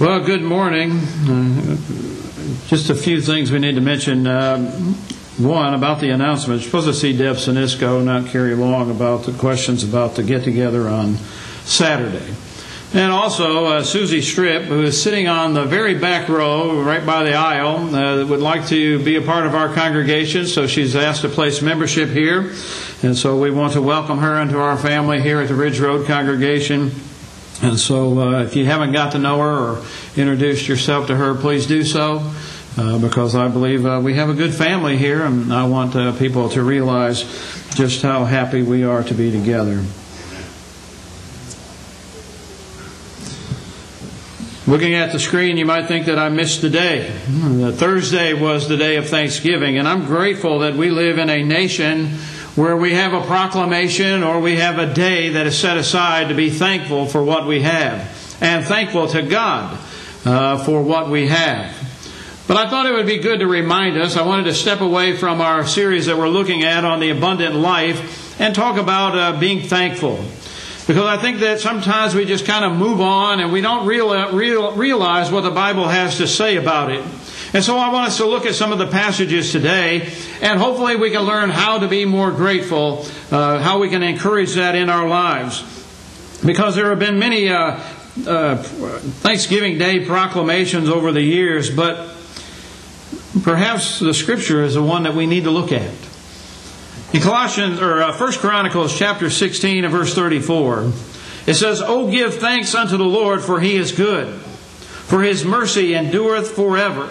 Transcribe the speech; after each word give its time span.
Well, 0.00 0.20
good 0.20 0.42
morning. 0.44 0.92
Uh, 0.92 1.76
just 2.68 2.88
a 2.88 2.94
few 2.94 3.20
things 3.20 3.50
we 3.50 3.58
need 3.58 3.74
to 3.74 3.80
mention. 3.80 4.28
Uh, 4.28 4.70
one, 5.38 5.74
about 5.74 6.00
the 6.00 6.10
announcement. 6.10 6.60
You're 6.60 6.68
supposed 6.68 6.86
to 6.86 6.94
see 6.94 7.16
Deb 7.16 7.34
Sinisco, 7.34 8.04
not 8.04 8.28
Carrie 8.28 8.54
Long, 8.54 8.92
about 8.92 9.24
the 9.24 9.32
questions 9.32 9.82
about 9.82 10.14
the 10.14 10.22
get 10.22 10.44
together 10.44 10.88
on 10.88 11.16
Saturday. 11.64 12.32
And 12.94 13.10
also, 13.10 13.64
uh, 13.64 13.82
Susie 13.82 14.22
Strip, 14.22 14.62
who 14.62 14.82
is 14.82 15.02
sitting 15.02 15.26
on 15.26 15.54
the 15.54 15.64
very 15.64 15.94
back 15.94 16.28
row, 16.28 16.80
right 16.80 17.04
by 17.04 17.24
the 17.24 17.34
aisle, 17.34 17.92
uh, 17.92 18.24
would 18.24 18.38
like 18.38 18.68
to 18.68 19.02
be 19.02 19.16
a 19.16 19.22
part 19.22 19.46
of 19.46 19.56
our 19.56 19.74
congregation, 19.74 20.46
so 20.46 20.68
she's 20.68 20.94
asked 20.94 21.22
to 21.22 21.28
place 21.28 21.60
membership 21.60 22.10
here. 22.10 22.52
And 23.02 23.16
so 23.16 23.36
we 23.36 23.50
want 23.50 23.72
to 23.72 23.82
welcome 23.82 24.18
her 24.18 24.40
into 24.40 24.60
our 24.60 24.76
family 24.76 25.20
here 25.20 25.40
at 25.40 25.48
the 25.48 25.56
Ridge 25.56 25.80
Road 25.80 26.06
congregation. 26.06 26.92
And 27.60 27.78
so 27.78 28.20
uh, 28.20 28.42
if 28.42 28.54
you 28.54 28.64
haven't 28.66 28.92
got 28.92 29.12
to 29.12 29.18
know 29.18 29.38
her 29.40 29.58
or 29.58 29.84
introduced 30.16 30.68
yourself 30.68 31.08
to 31.08 31.16
her, 31.16 31.34
please 31.34 31.66
do 31.66 31.82
so. 31.84 32.32
Uh, 32.76 32.96
because 32.98 33.34
I 33.34 33.48
believe 33.48 33.84
uh, 33.84 34.00
we 34.00 34.14
have 34.14 34.28
a 34.28 34.34
good 34.34 34.54
family 34.54 34.96
here, 34.96 35.24
and 35.24 35.52
I 35.52 35.66
want 35.66 35.96
uh, 35.96 36.12
people 36.12 36.48
to 36.50 36.62
realize 36.62 37.22
just 37.74 38.02
how 38.02 38.24
happy 38.24 38.62
we 38.62 38.84
are 38.84 39.02
to 39.02 39.14
be 39.14 39.32
together. 39.32 39.82
Looking 44.68 44.94
at 44.94 45.10
the 45.12 45.18
screen, 45.18 45.56
you 45.56 45.64
might 45.64 45.88
think 45.88 46.06
that 46.06 46.20
I 46.20 46.28
missed 46.28 46.60
the 46.60 46.70
day. 46.70 47.10
Thursday 47.72 48.34
was 48.34 48.68
the 48.68 48.76
day 48.76 48.94
of 48.96 49.08
Thanksgiving, 49.08 49.78
and 49.78 49.88
I'm 49.88 50.04
grateful 50.04 50.60
that 50.60 50.74
we 50.74 50.90
live 50.90 51.18
in 51.18 51.30
a 51.30 51.42
nation 51.42 52.18
where 52.58 52.76
we 52.76 52.92
have 52.92 53.12
a 53.12 53.24
proclamation 53.24 54.24
or 54.24 54.40
we 54.40 54.56
have 54.56 54.78
a 54.78 54.92
day 54.92 55.28
that 55.28 55.46
is 55.46 55.56
set 55.56 55.76
aside 55.76 56.28
to 56.28 56.34
be 56.34 56.50
thankful 56.50 57.06
for 57.06 57.22
what 57.22 57.46
we 57.46 57.62
have 57.62 58.00
and 58.40 58.64
thankful 58.64 59.06
to 59.06 59.22
God 59.22 59.78
uh, 60.24 60.58
for 60.64 60.82
what 60.82 61.08
we 61.08 61.28
have. 61.28 61.72
But 62.48 62.56
I 62.56 62.68
thought 62.68 62.86
it 62.86 62.94
would 62.94 63.06
be 63.06 63.18
good 63.18 63.38
to 63.40 63.46
remind 63.46 63.96
us. 63.96 64.16
I 64.16 64.26
wanted 64.26 64.46
to 64.46 64.54
step 64.54 64.80
away 64.80 65.16
from 65.16 65.40
our 65.40 65.64
series 65.68 66.06
that 66.06 66.18
we're 66.18 66.28
looking 66.28 66.64
at 66.64 66.84
on 66.84 66.98
the 66.98 67.10
abundant 67.10 67.54
life 67.54 68.40
and 68.40 68.56
talk 68.56 68.76
about 68.76 69.16
uh, 69.16 69.38
being 69.38 69.62
thankful. 69.62 70.16
Because 70.88 71.04
I 71.04 71.16
think 71.16 71.38
that 71.40 71.60
sometimes 71.60 72.16
we 72.16 72.24
just 72.24 72.44
kind 72.44 72.64
of 72.64 72.76
move 72.76 73.00
on 73.00 73.38
and 73.38 73.52
we 73.52 73.60
don't 73.60 73.86
real, 73.86 74.32
real, 74.32 74.72
realize 74.72 75.30
what 75.30 75.42
the 75.42 75.50
Bible 75.52 75.86
has 75.86 76.16
to 76.16 76.26
say 76.26 76.56
about 76.56 76.90
it. 76.90 77.04
And 77.54 77.64
so 77.64 77.78
I 77.78 77.90
want 77.90 78.08
us 78.08 78.18
to 78.18 78.26
look 78.26 78.44
at 78.44 78.54
some 78.54 78.72
of 78.72 78.78
the 78.78 78.86
passages 78.86 79.52
today, 79.52 80.12
and 80.42 80.60
hopefully 80.60 80.96
we 80.96 81.10
can 81.10 81.22
learn 81.22 81.48
how 81.48 81.78
to 81.78 81.88
be 81.88 82.04
more 82.04 82.30
grateful, 82.30 83.06
uh, 83.30 83.58
how 83.58 83.78
we 83.78 83.88
can 83.88 84.02
encourage 84.02 84.54
that 84.54 84.74
in 84.74 84.90
our 84.90 85.08
lives. 85.08 85.62
Because 86.44 86.76
there 86.76 86.90
have 86.90 86.98
been 86.98 87.18
many 87.18 87.48
uh, 87.48 87.80
uh, 88.26 88.56
Thanksgiving 88.56 89.78
Day 89.78 90.04
proclamations 90.04 90.90
over 90.90 91.10
the 91.10 91.22
years, 91.22 91.70
but 91.70 92.14
perhaps 93.42 93.98
the 93.98 94.12
Scripture 94.12 94.62
is 94.62 94.74
the 94.74 94.82
one 94.82 95.04
that 95.04 95.14
we 95.14 95.26
need 95.26 95.44
to 95.44 95.50
look 95.50 95.72
at. 95.72 95.90
In 97.14 97.22
Colossians 97.22 97.80
or 97.80 98.02
uh, 98.02 98.12
Chronicles 98.12 98.96
chapter 98.96 99.30
16 99.30 99.84
and 99.84 99.92
verse 99.92 100.14
34, 100.14 100.92
it 101.46 101.54
says, 101.54 101.80
"Oh 101.82 102.10
give 102.10 102.34
thanks 102.34 102.74
unto 102.74 102.98
the 102.98 103.04
Lord 103.04 103.40
for 103.40 103.60
he 103.60 103.76
is 103.76 103.92
good, 103.92 104.34
for 104.34 105.22
his 105.22 105.46
mercy 105.46 105.94
endureth 105.94 106.50
forever." 106.50 107.08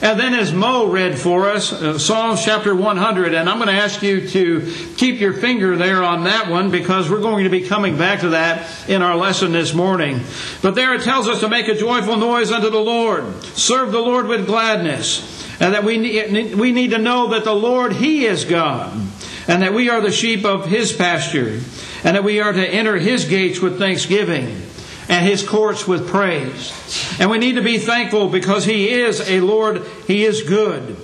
And 0.00 0.18
then 0.18 0.34
as 0.34 0.52
Mo 0.52 0.90
read 0.90 1.18
for 1.18 1.48
us, 1.50 1.72
uh, 1.72 1.98
Psalms 1.98 2.44
chapter 2.44 2.74
100, 2.74 3.34
and 3.34 3.48
I'm 3.48 3.58
going 3.58 3.68
to 3.68 3.82
ask 3.82 4.02
you 4.02 4.28
to 4.28 4.72
keep 4.96 5.20
your 5.20 5.32
finger 5.32 5.76
there 5.76 6.04
on 6.04 6.24
that 6.24 6.48
one 6.48 6.70
because 6.70 7.10
we're 7.10 7.20
going 7.20 7.44
to 7.44 7.50
be 7.50 7.62
coming 7.62 7.98
back 7.98 8.20
to 8.20 8.30
that 8.30 8.88
in 8.88 9.02
our 9.02 9.16
lesson 9.16 9.52
this 9.52 9.74
morning. 9.74 10.20
But 10.62 10.74
there 10.74 10.94
it 10.94 11.02
tells 11.02 11.26
us 11.26 11.40
to 11.40 11.48
make 11.48 11.66
a 11.66 11.74
joyful 11.74 12.16
noise 12.16 12.52
unto 12.52 12.70
the 12.70 12.78
Lord, 12.78 13.42
serve 13.42 13.90
the 13.90 14.00
Lord 14.00 14.28
with 14.28 14.46
gladness, 14.46 15.34
and 15.60 15.74
that 15.74 15.82
we 15.82 15.98
we 16.54 16.70
need 16.72 16.90
to 16.90 16.98
know 16.98 17.28
that 17.28 17.42
the 17.42 17.54
Lord, 17.54 17.92
He 17.92 18.24
is 18.24 18.44
God 18.44 19.08
and 19.48 19.62
that 19.62 19.72
we 19.72 19.88
are 19.88 20.02
the 20.02 20.12
sheep 20.12 20.44
of 20.44 20.66
his 20.66 20.92
pasture, 20.92 21.58
and 22.04 22.14
that 22.14 22.22
we 22.22 22.38
are 22.38 22.52
to 22.52 22.68
enter 22.68 22.96
his 22.96 23.24
gates 23.24 23.60
with 23.60 23.78
thanksgiving 23.78 24.67
and 25.08 25.26
his 25.26 25.46
courts 25.46 25.88
with 25.88 26.08
praise. 26.08 26.72
And 27.18 27.30
we 27.30 27.38
need 27.38 27.54
to 27.54 27.62
be 27.62 27.78
thankful 27.78 28.28
because 28.28 28.64
he 28.64 28.90
is 28.90 29.20
a 29.28 29.40
Lord, 29.40 29.84
he 30.06 30.24
is 30.24 30.42
good. 30.42 30.96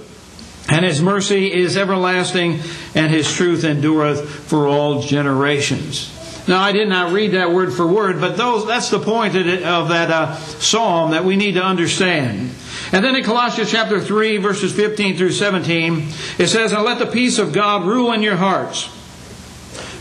And 0.68 0.84
his 0.84 1.02
mercy 1.02 1.52
is 1.52 1.76
everlasting, 1.76 2.60
and 2.94 3.10
his 3.10 3.30
truth 3.30 3.64
endureth 3.64 4.28
for 4.28 4.66
all 4.66 5.02
generations. 5.02 6.10
Now, 6.46 6.60
I 6.60 6.72
did 6.72 6.88
not 6.88 7.12
read 7.12 7.32
that 7.32 7.52
word 7.52 7.72
for 7.72 7.86
word, 7.86 8.20
but 8.20 8.36
those, 8.36 8.66
that's 8.66 8.90
the 8.90 8.98
point 8.98 9.34
of 9.34 9.88
that 9.88 10.10
uh, 10.10 10.36
psalm 10.36 11.12
that 11.12 11.24
we 11.24 11.36
need 11.36 11.52
to 11.52 11.62
understand. 11.62 12.50
And 12.92 13.04
then 13.04 13.16
in 13.16 13.24
Colossians 13.24 13.70
chapter 13.70 13.98
3, 13.98 14.36
verses 14.38 14.74
15 14.74 15.16
through 15.16 15.32
17, 15.32 16.08
it 16.38 16.48
says, 16.48 16.72
And 16.72 16.82
let 16.82 16.98
the 16.98 17.06
peace 17.06 17.38
of 17.38 17.52
God 17.52 17.86
rule 17.86 18.12
in 18.12 18.22
your 18.22 18.36
hearts, 18.36 18.90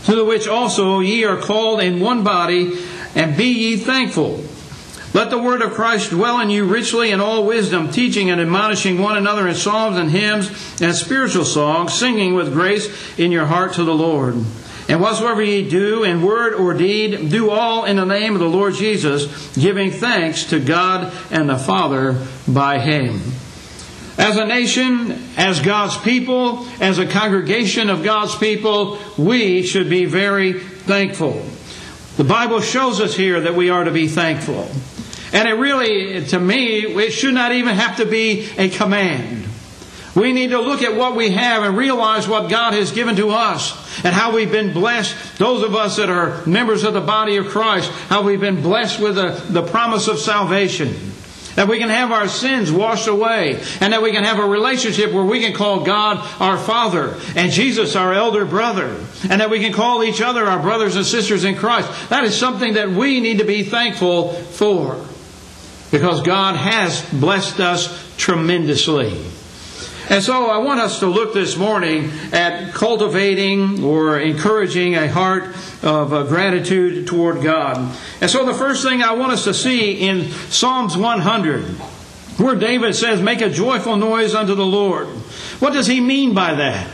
to 0.04 0.14
the 0.14 0.24
which 0.24 0.46
also 0.46 1.00
ye 1.00 1.24
are 1.24 1.38
called 1.38 1.80
in 1.80 2.00
one 2.00 2.24
body, 2.24 2.78
and 3.14 3.36
be 3.36 3.46
ye 3.46 3.76
thankful. 3.76 4.42
Let 5.14 5.30
the 5.30 5.38
word 5.38 5.62
of 5.62 5.74
Christ 5.74 6.10
dwell 6.10 6.40
in 6.40 6.50
you 6.50 6.64
richly 6.64 7.12
in 7.12 7.20
all 7.20 7.46
wisdom, 7.46 7.92
teaching 7.92 8.30
and 8.30 8.40
admonishing 8.40 8.98
one 8.98 9.16
another 9.16 9.46
in 9.46 9.54
psalms 9.54 9.96
and 9.96 10.10
hymns 10.10 10.48
and 10.82 10.92
spiritual 10.92 11.44
songs, 11.44 11.94
singing 11.94 12.34
with 12.34 12.52
grace 12.52 13.16
in 13.16 13.30
your 13.30 13.46
heart 13.46 13.74
to 13.74 13.84
the 13.84 13.94
Lord. 13.94 14.34
And 14.88 15.00
whatsoever 15.00 15.40
ye 15.40 15.68
do 15.68 16.02
in 16.02 16.20
word 16.20 16.54
or 16.54 16.74
deed, 16.74 17.30
do 17.30 17.50
all 17.50 17.84
in 17.84 17.96
the 17.96 18.04
name 18.04 18.34
of 18.34 18.40
the 18.40 18.48
Lord 18.48 18.74
Jesus, 18.74 19.54
giving 19.54 19.92
thanks 19.92 20.44
to 20.46 20.58
God 20.58 21.12
and 21.30 21.48
the 21.48 21.58
Father 21.58 22.26
by 22.48 22.80
him. 22.80 23.20
As 24.18 24.36
a 24.36 24.44
nation, 24.44 25.12
as 25.36 25.60
God's 25.60 25.96
people, 25.98 26.66
as 26.80 26.98
a 26.98 27.06
congregation 27.06 27.88
of 27.88 28.02
God's 28.02 28.36
people, 28.36 28.98
we 29.16 29.62
should 29.62 29.88
be 29.88 30.04
very 30.04 30.52
thankful. 30.52 31.44
The 32.16 32.24
Bible 32.24 32.60
shows 32.60 33.00
us 33.00 33.16
here 33.16 33.40
that 33.40 33.54
we 33.54 33.70
are 33.70 33.84
to 33.84 33.90
be 33.90 34.06
thankful. 34.08 34.70
And 35.32 35.48
it 35.48 35.54
really, 35.54 36.24
to 36.26 36.38
me, 36.38 36.80
it 36.80 37.10
should 37.10 37.34
not 37.34 37.52
even 37.52 37.74
have 37.74 37.96
to 37.96 38.06
be 38.06 38.48
a 38.56 38.68
command. 38.68 39.46
We 40.14 40.32
need 40.32 40.50
to 40.50 40.60
look 40.60 40.82
at 40.82 40.94
what 40.94 41.16
we 41.16 41.30
have 41.30 41.64
and 41.64 41.76
realize 41.76 42.28
what 42.28 42.48
God 42.48 42.72
has 42.74 42.92
given 42.92 43.16
to 43.16 43.30
us 43.30 43.72
and 44.04 44.14
how 44.14 44.32
we've 44.32 44.52
been 44.52 44.72
blessed. 44.72 45.38
Those 45.38 45.64
of 45.64 45.74
us 45.74 45.96
that 45.96 46.08
are 46.08 46.46
members 46.46 46.84
of 46.84 46.94
the 46.94 47.00
body 47.00 47.36
of 47.36 47.48
Christ, 47.48 47.90
how 48.08 48.22
we've 48.22 48.40
been 48.40 48.62
blessed 48.62 49.00
with 49.00 49.16
the, 49.16 49.44
the 49.50 49.62
promise 49.62 50.06
of 50.06 50.20
salvation. 50.20 51.13
That 51.56 51.68
we 51.68 51.78
can 51.78 51.88
have 51.88 52.10
our 52.10 52.28
sins 52.28 52.72
washed 52.72 53.06
away 53.06 53.62
and 53.80 53.92
that 53.92 54.02
we 54.02 54.12
can 54.12 54.24
have 54.24 54.38
a 54.38 54.46
relationship 54.46 55.12
where 55.12 55.24
we 55.24 55.40
can 55.40 55.52
call 55.52 55.84
God 55.84 56.18
our 56.40 56.58
Father 56.58 57.16
and 57.36 57.52
Jesus 57.52 57.94
our 57.96 58.12
elder 58.12 58.44
brother 58.44 58.88
and 59.28 59.40
that 59.40 59.50
we 59.50 59.60
can 59.60 59.72
call 59.72 60.02
each 60.02 60.20
other 60.20 60.44
our 60.44 60.60
brothers 60.60 60.96
and 60.96 61.06
sisters 61.06 61.44
in 61.44 61.56
Christ. 61.56 62.10
That 62.10 62.24
is 62.24 62.36
something 62.36 62.74
that 62.74 62.90
we 62.90 63.20
need 63.20 63.38
to 63.38 63.44
be 63.44 63.62
thankful 63.62 64.32
for 64.32 65.04
because 65.90 66.22
God 66.22 66.56
has 66.56 67.02
blessed 67.12 67.60
us 67.60 68.16
tremendously. 68.16 69.16
And 70.10 70.22
so 70.22 70.50
I 70.50 70.58
want 70.58 70.80
us 70.80 70.98
to 71.00 71.06
look 71.06 71.32
this 71.32 71.56
morning 71.56 72.10
at 72.30 72.74
cultivating 72.74 73.82
or 73.82 74.20
encouraging 74.20 74.96
a 74.96 75.08
heart 75.08 75.44
of 75.82 76.12
uh, 76.12 76.24
gratitude 76.24 77.06
toward 77.06 77.42
God. 77.42 77.96
And 78.20 78.30
so 78.30 78.44
the 78.44 78.52
first 78.52 78.84
thing 78.84 79.02
I 79.02 79.12
want 79.12 79.32
us 79.32 79.44
to 79.44 79.54
see 79.54 80.06
in 80.06 80.28
Psalms 80.28 80.94
100, 80.94 81.64
where 82.38 82.54
David 82.54 82.94
says, 82.94 83.22
Make 83.22 83.40
a 83.40 83.48
joyful 83.48 83.96
noise 83.96 84.34
unto 84.34 84.54
the 84.54 84.66
Lord. 84.66 85.06
What 85.60 85.72
does 85.72 85.86
he 85.86 86.00
mean 86.00 86.34
by 86.34 86.54
that? 86.54 86.86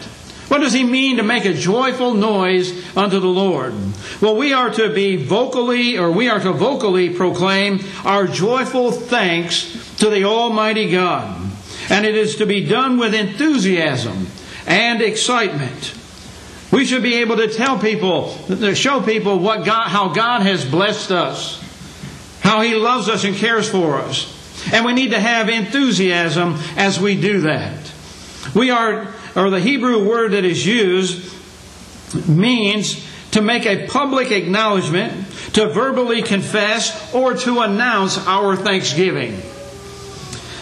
What 0.47 0.61
does 0.61 0.73
he 0.73 0.85
mean 0.85 1.17
to 1.17 1.23
make 1.25 1.45
a 1.45 1.55
joyful 1.55 2.15
noise 2.15 2.97
unto 2.97 3.19
the 3.19 3.27
Lord? 3.27 3.75
Well, 4.21 4.37
we 4.37 4.53
are 4.53 4.71
to 4.71 4.93
be 4.93 5.17
vocally, 5.17 5.99
or 5.99 6.13
we 6.13 6.29
are 6.29 6.41
to 6.41 6.53
vocally 6.53 7.11
proclaim 7.11 7.81
our 8.05 8.29
joyful 8.29 8.93
thanks 8.93 9.97
to 9.97 10.11
the 10.11 10.25
Almighty 10.25 10.91
God 10.91 11.50
and 11.91 12.07
it 12.07 12.15
is 12.15 12.37
to 12.37 12.47
be 12.47 12.65
done 12.65 12.99
with 12.99 13.15
enthusiasm 13.15 14.29
and 14.67 15.03
excitement. 15.03 15.95
We 16.73 16.85
should 16.85 17.03
be 17.03 17.17
able 17.17 17.37
to 17.39 17.49
tell 17.49 17.79
people, 17.79 18.37
to 18.47 18.75
show 18.77 19.03
people 19.03 19.41
what 19.41 19.65
God, 19.65 19.89
how 19.89 20.11
God 20.11 20.43
has 20.43 20.65
blessed 20.65 21.11
us, 21.11 21.61
how 22.41 22.63
He 22.63 22.75
loves 22.75 23.09
us 23.09 23.25
and 23.25 23.35
cares 23.35 23.69
for 23.69 23.97
us. 23.97 24.37
And 24.73 24.85
we 24.85 24.93
need 24.93 25.11
to 25.11 25.21
have 25.21 25.49
enthusiasm 25.49 26.55
as 26.77 27.01
we 27.01 27.21
do 27.21 27.41
that. 27.43 27.93
We 28.55 28.71
are, 28.71 29.09
or 29.35 29.51
the 29.51 29.61
Hebrew 29.61 30.07
word 30.09 30.33
that 30.33 30.45
is 30.45 30.65
used 30.65 31.35
means 32.29 33.05
to 33.33 33.43
make 33.43 33.67
a 33.67 33.87
public 33.89 34.31
acknowledgement, 34.31 35.27
to 35.55 35.69
verbally 35.69 36.23
confess, 36.23 37.13
or 37.15 37.35
to 37.35 37.61
announce 37.61 38.19
our 38.27 38.57
thanksgiving. 38.57 39.41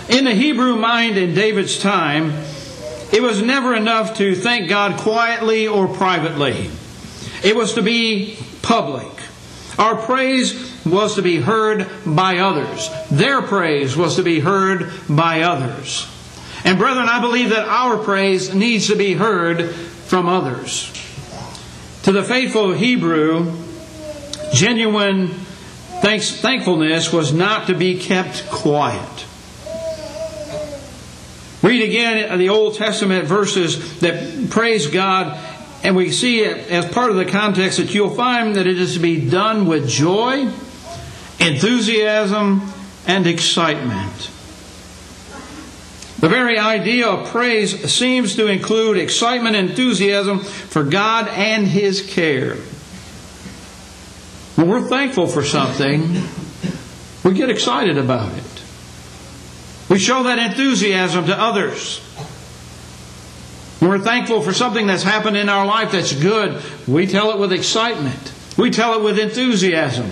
In 0.08 0.25
the 0.25 0.34
Hebrew 0.34 0.76
mind 0.76 1.19
in 1.19 1.34
David's 1.34 1.78
time, 1.78 2.32
it 3.12 3.22
was 3.22 3.43
never 3.43 3.75
enough 3.75 4.16
to 4.19 4.34
thank 4.34 4.69
God 4.69 4.99
quietly 4.99 5.69
or 5.69 5.87
privately. 5.87 6.70
It 7.44 7.55
was 7.55 7.75
to 7.75 7.82
be 7.82 8.38
public. 8.62 9.12
Our 9.78 9.96
praise 9.96 10.82
was 10.84 11.14
to 11.16 11.22
be 11.22 11.37
heard 11.37 11.88
by 12.06 12.38
others. 12.38 12.88
Their 13.10 13.43
praise 13.43 13.96
was 13.96 14.16
to 14.16 14.22
be 14.22 14.40
heard 14.40 14.90
by 15.08 15.43
others. 15.43 16.06
And 16.64 16.78
brethren, 16.78 17.08
I 17.08 17.20
believe 17.20 17.50
that 17.50 17.69
our 17.69 17.99
praise 17.99 18.54
needs 18.54 18.88
to 18.88 18.96
be 18.96 19.12
heard 19.12 19.70
from 19.70 20.26
others. 20.26 20.90
To 22.04 22.12
the 22.12 22.25
faithful 22.25 22.72
Hebrew, 22.72 23.52
genuine 24.54 25.28
thanks, 26.00 26.40
thankfulness 26.40 27.12
was 27.12 27.32
not 27.32 27.66
to 27.66 27.75
be 27.75 27.99
kept 27.99 28.49
quiet. 28.49 29.26
Read 31.62 31.82
again 31.82 32.38
the 32.38 32.50
Old 32.50 32.76
Testament 32.76 33.26
verses 33.26 34.00
that 34.00 34.50
praise 34.50 34.87
God, 34.87 35.37
and 35.82 35.96
we 35.96 36.12
see 36.12 36.40
it 36.40 36.70
as 36.70 36.87
part 36.87 37.10
of 37.10 37.16
the 37.16 37.25
context 37.25 37.78
that 37.78 37.93
you'll 37.93 38.14
find 38.14 38.55
that 38.56 38.66
it 38.66 38.78
is 38.78 38.94
to 38.94 39.00
be 39.00 39.28
done 39.28 39.66
with 39.66 39.88
joy, 39.88 40.49
enthusiasm, 41.40 42.72
and 43.06 43.26
excitement. 43.26 44.31
The 46.20 46.28
very 46.28 46.58
idea 46.58 47.06
of 47.08 47.28
praise 47.28 47.93
seems 47.93 48.34
to 48.37 48.46
include 48.46 48.96
excitement 48.96 49.54
and 49.54 49.70
enthusiasm 49.70 50.40
for 50.40 50.82
God 50.82 51.28
and 51.28 51.66
His 51.66 52.02
care. 52.02 52.56
When 54.56 54.69
we're 54.69 54.88
thankful 54.88 55.28
for 55.28 55.44
something, 55.44 56.20
we 57.22 57.34
get 57.34 57.50
excited 57.50 57.99
about 57.99 58.37
it. 58.37 58.47
We 59.88 59.99
show 59.99 60.23
that 60.25 60.38
enthusiasm 60.38 61.26
to 61.26 61.40
others. 61.40 62.00
We're 63.81 64.00
thankful 64.00 64.43
for 64.43 64.52
something 64.52 64.87
that's 64.87 65.05
happened 65.05 65.37
in 65.37 65.49
our 65.49 65.64
life 65.64 65.93
that's 65.93 66.12
good, 66.12 66.62
we 66.87 67.06
tell 67.06 67.31
it 67.31 67.38
with 67.38 67.52
excitement. 67.52 68.32
We 68.56 68.70
tell 68.70 68.99
it 68.99 69.05
with 69.05 69.19
enthusiasm. 69.19 70.11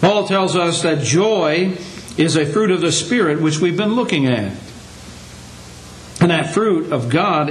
Paul 0.00 0.26
tells 0.26 0.56
us 0.56 0.82
that 0.82 1.02
joy 1.02 1.76
is 2.16 2.36
a 2.36 2.44
fruit 2.44 2.72
of 2.72 2.80
the 2.80 2.90
Spirit 2.90 3.40
which 3.40 3.60
we've 3.60 3.76
been 3.76 3.94
looking 3.94 4.26
at. 4.26 4.52
And 6.20 6.32
that 6.32 6.52
fruit 6.52 6.92
of 6.92 7.08
God 7.08 7.50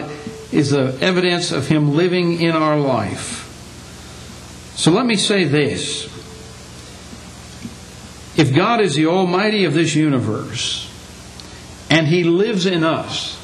is 0.52 0.72
the 0.72 0.98
evidence 1.02 1.52
of 1.52 1.68
Him 1.68 1.96
living 1.96 2.42
in 2.42 2.52
our 2.52 2.78
life. 2.78 3.46
So 4.76 4.92
let 4.92 5.06
me 5.06 5.16
say 5.16 5.46
this 5.46 6.17
if 8.38 8.56
God 8.56 8.80
is 8.82 8.96
the 8.96 9.08
Almighty 9.08 9.66
of 9.66 9.74
this 9.74 9.96
universe 9.96 10.90
and 11.90 12.08
He 12.08 12.24
lives 12.24 12.66
in 12.66 12.84
us, 12.84 13.36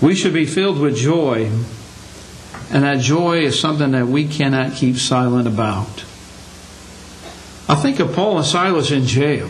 we 0.00 0.14
should 0.14 0.32
be 0.32 0.46
filled 0.46 0.80
with 0.80 0.96
joy, 0.96 1.48
and 2.70 2.82
that 2.82 3.00
joy 3.00 3.40
is 3.40 3.60
something 3.60 3.92
that 3.92 4.06
we 4.06 4.26
cannot 4.26 4.72
keep 4.72 4.96
silent 4.96 5.46
about. 5.46 6.04
I 7.68 7.76
think 7.76 8.00
of 8.00 8.14
Paul 8.14 8.38
and 8.38 8.46
Silas 8.46 8.90
in 8.90 9.06
jail. 9.06 9.48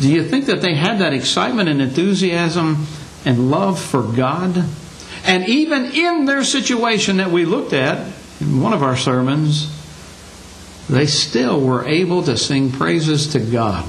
Do 0.00 0.12
you 0.12 0.28
think 0.28 0.44
that 0.46 0.60
they 0.60 0.74
had 0.74 0.98
that 0.98 1.14
excitement 1.14 1.68
and 1.70 1.80
enthusiasm 1.80 2.86
and 3.24 3.50
love 3.50 3.80
for 3.80 4.02
God? 4.02 4.64
And 5.24 5.48
even 5.48 5.86
in 5.86 6.26
their 6.26 6.44
situation 6.44 7.16
that 7.16 7.30
we 7.30 7.46
looked 7.46 7.72
at 7.72 8.12
in 8.40 8.60
one 8.60 8.74
of 8.74 8.82
our 8.82 8.96
sermons, 8.96 9.70
they 10.88 11.06
still 11.06 11.60
were 11.60 11.84
able 11.86 12.22
to 12.22 12.36
sing 12.36 12.70
praises 12.70 13.28
to 13.28 13.40
God. 13.40 13.84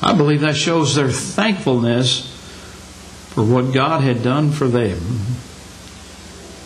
I 0.00 0.14
believe 0.14 0.42
that 0.42 0.56
shows 0.56 0.94
their 0.94 1.10
thankfulness 1.10 2.34
for 3.30 3.42
what 3.42 3.74
God 3.74 4.02
had 4.02 4.22
done 4.22 4.52
for 4.52 4.68
them. 4.68 5.00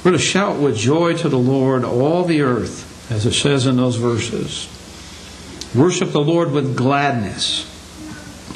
We're 0.04 0.12
to 0.12 0.18
shout 0.18 0.58
with 0.58 0.76
joy 0.76 1.16
to 1.18 1.28
the 1.28 1.38
Lord, 1.38 1.84
all 1.84 2.24
the 2.24 2.42
earth, 2.42 3.10
as 3.10 3.24
it 3.24 3.32
says 3.32 3.66
in 3.66 3.76
those 3.76 3.96
verses. 3.96 4.68
Worship 5.74 6.12
the 6.12 6.20
Lord 6.20 6.52
with 6.52 6.76
gladness. 6.76 7.68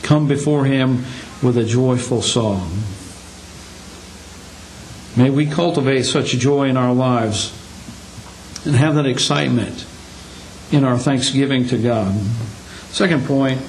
Come 0.02 0.28
before 0.28 0.66
Him 0.66 1.04
with 1.42 1.56
a 1.56 1.64
joyful 1.64 2.20
song. 2.20 2.82
May 5.16 5.30
we 5.30 5.46
cultivate 5.46 6.02
such 6.02 6.32
joy 6.32 6.68
in 6.68 6.76
our 6.76 6.92
lives 6.92 7.65
and 8.66 8.76
have 8.76 8.94
that 8.96 9.06
excitement 9.06 9.86
in 10.72 10.84
our 10.84 10.98
thanksgiving 10.98 11.66
to 11.68 11.78
God. 11.78 12.14
Second 12.90 13.24
point 13.26 13.60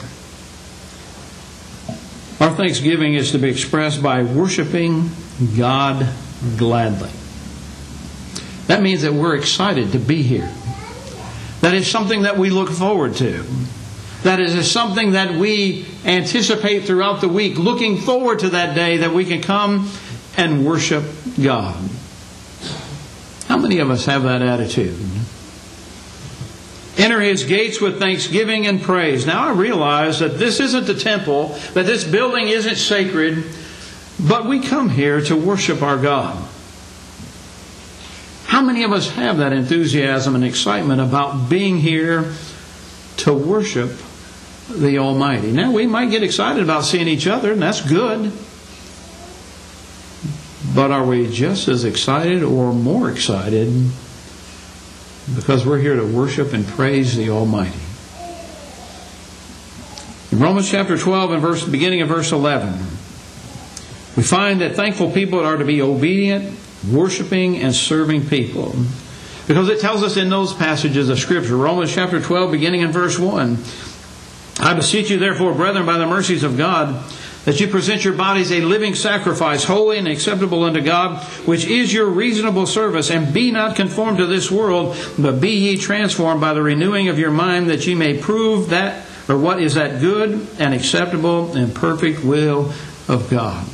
our 2.40 2.52
thanksgiving 2.52 3.16
is 3.16 3.32
to 3.32 3.40
be 3.40 3.50
expressed 3.50 4.04
by 4.04 4.22
worshiping 4.22 5.10
God 5.58 6.08
gladly. 6.56 7.10
That 8.68 8.84
means 8.84 9.02
that 9.02 9.14
we're 9.14 9.36
excited 9.36 9.94
to 9.94 10.00
be 10.00 10.22
here. 10.22 10.52
That 11.62 11.74
is 11.74 11.90
something 11.90 12.24
that 12.24 12.38
we 12.38 12.52
look 12.52 12.70
forward 12.70 13.16
to. 13.16 13.44
That 14.22 14.40
is 14.40 14.70
something 14.70 15.12
that 15.14 15.32
we 15.32 15.88
anticipate 16.06 16.82
throughout 16.82 17.22
the 17.22 17.30
week, 17.30 17.58
looking 17.58 17.98
forward 17.98 18.40
to 18.40 18.50
that 18.50 18.76
day 18.76 18.98
that 18.98 19.14
we 19.14 19.26
can 19.26 19.42
come 19.42 19.90
and 20.38 20.66
worship 20.66 21.06
God. 21.42 21.76
How 23.57 23.63
many 23.63 23.80
of 23.80 23.89
us 23.89 24.06
have 24.06 24.21
that 24.21 24.44
attitude? 24.44 24.95
Enter 26.95 27.19
his 27.19 27.44
gates 27.44 27.81
with 27.81 28.00
thanksgiving 28.00 28.68
and 28.68 28.80
praise. 28.80 29.25
Now 29.25 29.48
I 29.48 29.51
realize 29.54 30.19
that 30.19 30.38
this 30.38 30.59
isn't 30.59 30.86
the 30.86 30.94
temple, 30.94 31.57
that 31.74 31.88
this 31.88 32.04
building 32.04 32.50
isn't 32.50 32.75
sacred, 32.75 33.45
but 34.19 34.45
we 34.45 34.59
come 34.59 34.89
here 34.89 35.21
to 35.21 35.36
worship 35.36 35.81
our 35.81 35.98
God. 35.98 36.38
How 38.45 38.62
many 38.62 38.83
of 38.83 38.92
us 38.92 39.09
have 39.13 39.38
that 39.39 39.54
enthusiasm 39.54 40.36
and 40.36 40.44
excitement 40.44 41.01
about 41.01 41.50
being 41.50 41.80
here 41.80 42.31
to 43.18 43.33
worship 43.33 43.89
the 44.69 45.00
Almighty? 45.00 45.51
Now, 45.51 45.71
we 45.71 45.88
might 45.88 46.12
get 46.12 46.21
excited 46.21 46.62
about 46.62 46.86
seeing 46.86 47.07
each 47.07 47.25
other, 47.25 47.54
and 47.54 47.62
that's 47.63 47.81
good. 47.81 48.31
But 50.78 50.92
are 50.92 51.04
we 51.04 51.28
just 51.28 51.68
as 51.70 51.86
excited 51.86 52.44
or 52.44 52.72
more 52.72 53.10
excited 53.10 53.68
because 55.36 55.66
we're 55.66 55.80
here 55.80 55.96
to 55.96 56.06
worship 56.06 56.54
and 56.54 56.68
praise 56.68 57.18
the 57.18 57.32
Almighty? 57.32 57.80
In 60.32 60.38
Romans 60.38 60.70
chapter 60.70 60.96
12 60.96 61.32
and 61.32 61.42
verse 61.42 61.66
beginning 61.66 62.02
of 62.04 62.10
verse 62.10 62.32
11, 62.32 62.74
we 64.18 64.22
find 64.22 64.62
that 64.62 64.76
thankful 64.76 65.10
people 65.10 65.40
are 65.40 65.58
to 65.58 65.66
be 65.66 65.82
obedient, 65.82 66.56
worshiping 66.92 67.58
and 67.58 67.74
serving 67.74 68.28
people. 68.28 68.76
Because 69.48 69.70
it 69.70 69.80
tells 69.80 70.04
us 70.04 70.16
in 70.16 70.30
those 70.30 70.54
passages 70.54 71.10
of 71.10 71.18
Scripture, 71.18 71.58
Romans 71.58 71.92
chapter 71.92 72.22
12, 72.22 72.52
beginning 72.52 72.82
in 72.82 72.92
verse 72.92 73.18
1, 73.18 73.58
I 74.60 74.76
beseech 74.76 75.10
you, 75.10 75.18
therefore, 75.18 75.56
brethren, 75.56 75.88
by 75.88 75.98
the 75.98 76.06
mercies 76.06 76.44
of 76.44 76.56
God, 76.56 77.04
that 77.47 77.61
you 77.61 77.68
present 77.69 78.04
your 78.04 78.13
bodies 78.13 78.51
a 78.51 78.59
living 78.59 78.94
sacrifice, 78.94 79.63
holy 79.63 79.97
and 79.97 80.06
acceptable 80.06 80.66
unto 80.66 80.81
God, 80.81 81.23
which 81.45 81.66
is 81.66 81.94
your 81.94 82.07
reasonable 82.07 82.66
service. 82.66 83.09
And 83.09 83.33
be 83.33 83.51
not 83.51 83.77
conformed 83.77 84.18
to 84.18 84.25
this 84.25 84.51
world, 84.51 84.97
but 85.18 85.39
be 85.39 85.51
ye 85.51 85.77
transformed 85.77 86.42
by 86.42 86.54
the 86.54 86.61
renewing 86.61 87.07
of 87.07 87.18
your 87.18 87.31
mind, 87.31 87.69
that 87.69 87.87
ye 87.87 87.95
may 87.95 88.18
prove 88.18 88.71
that, 88.71 89.06
or 89.30 89.37
what 89.37 89.61
is 89.61 89.75
that 89.75 90.01
good 90.01 90.45
and 90.59 90.73
acceptable 90.73 91.56
and 91.56 91.73
perfect 91.73 92.21
will 92.21 92.73
of 93.07 93.30
God. 93.30 93.66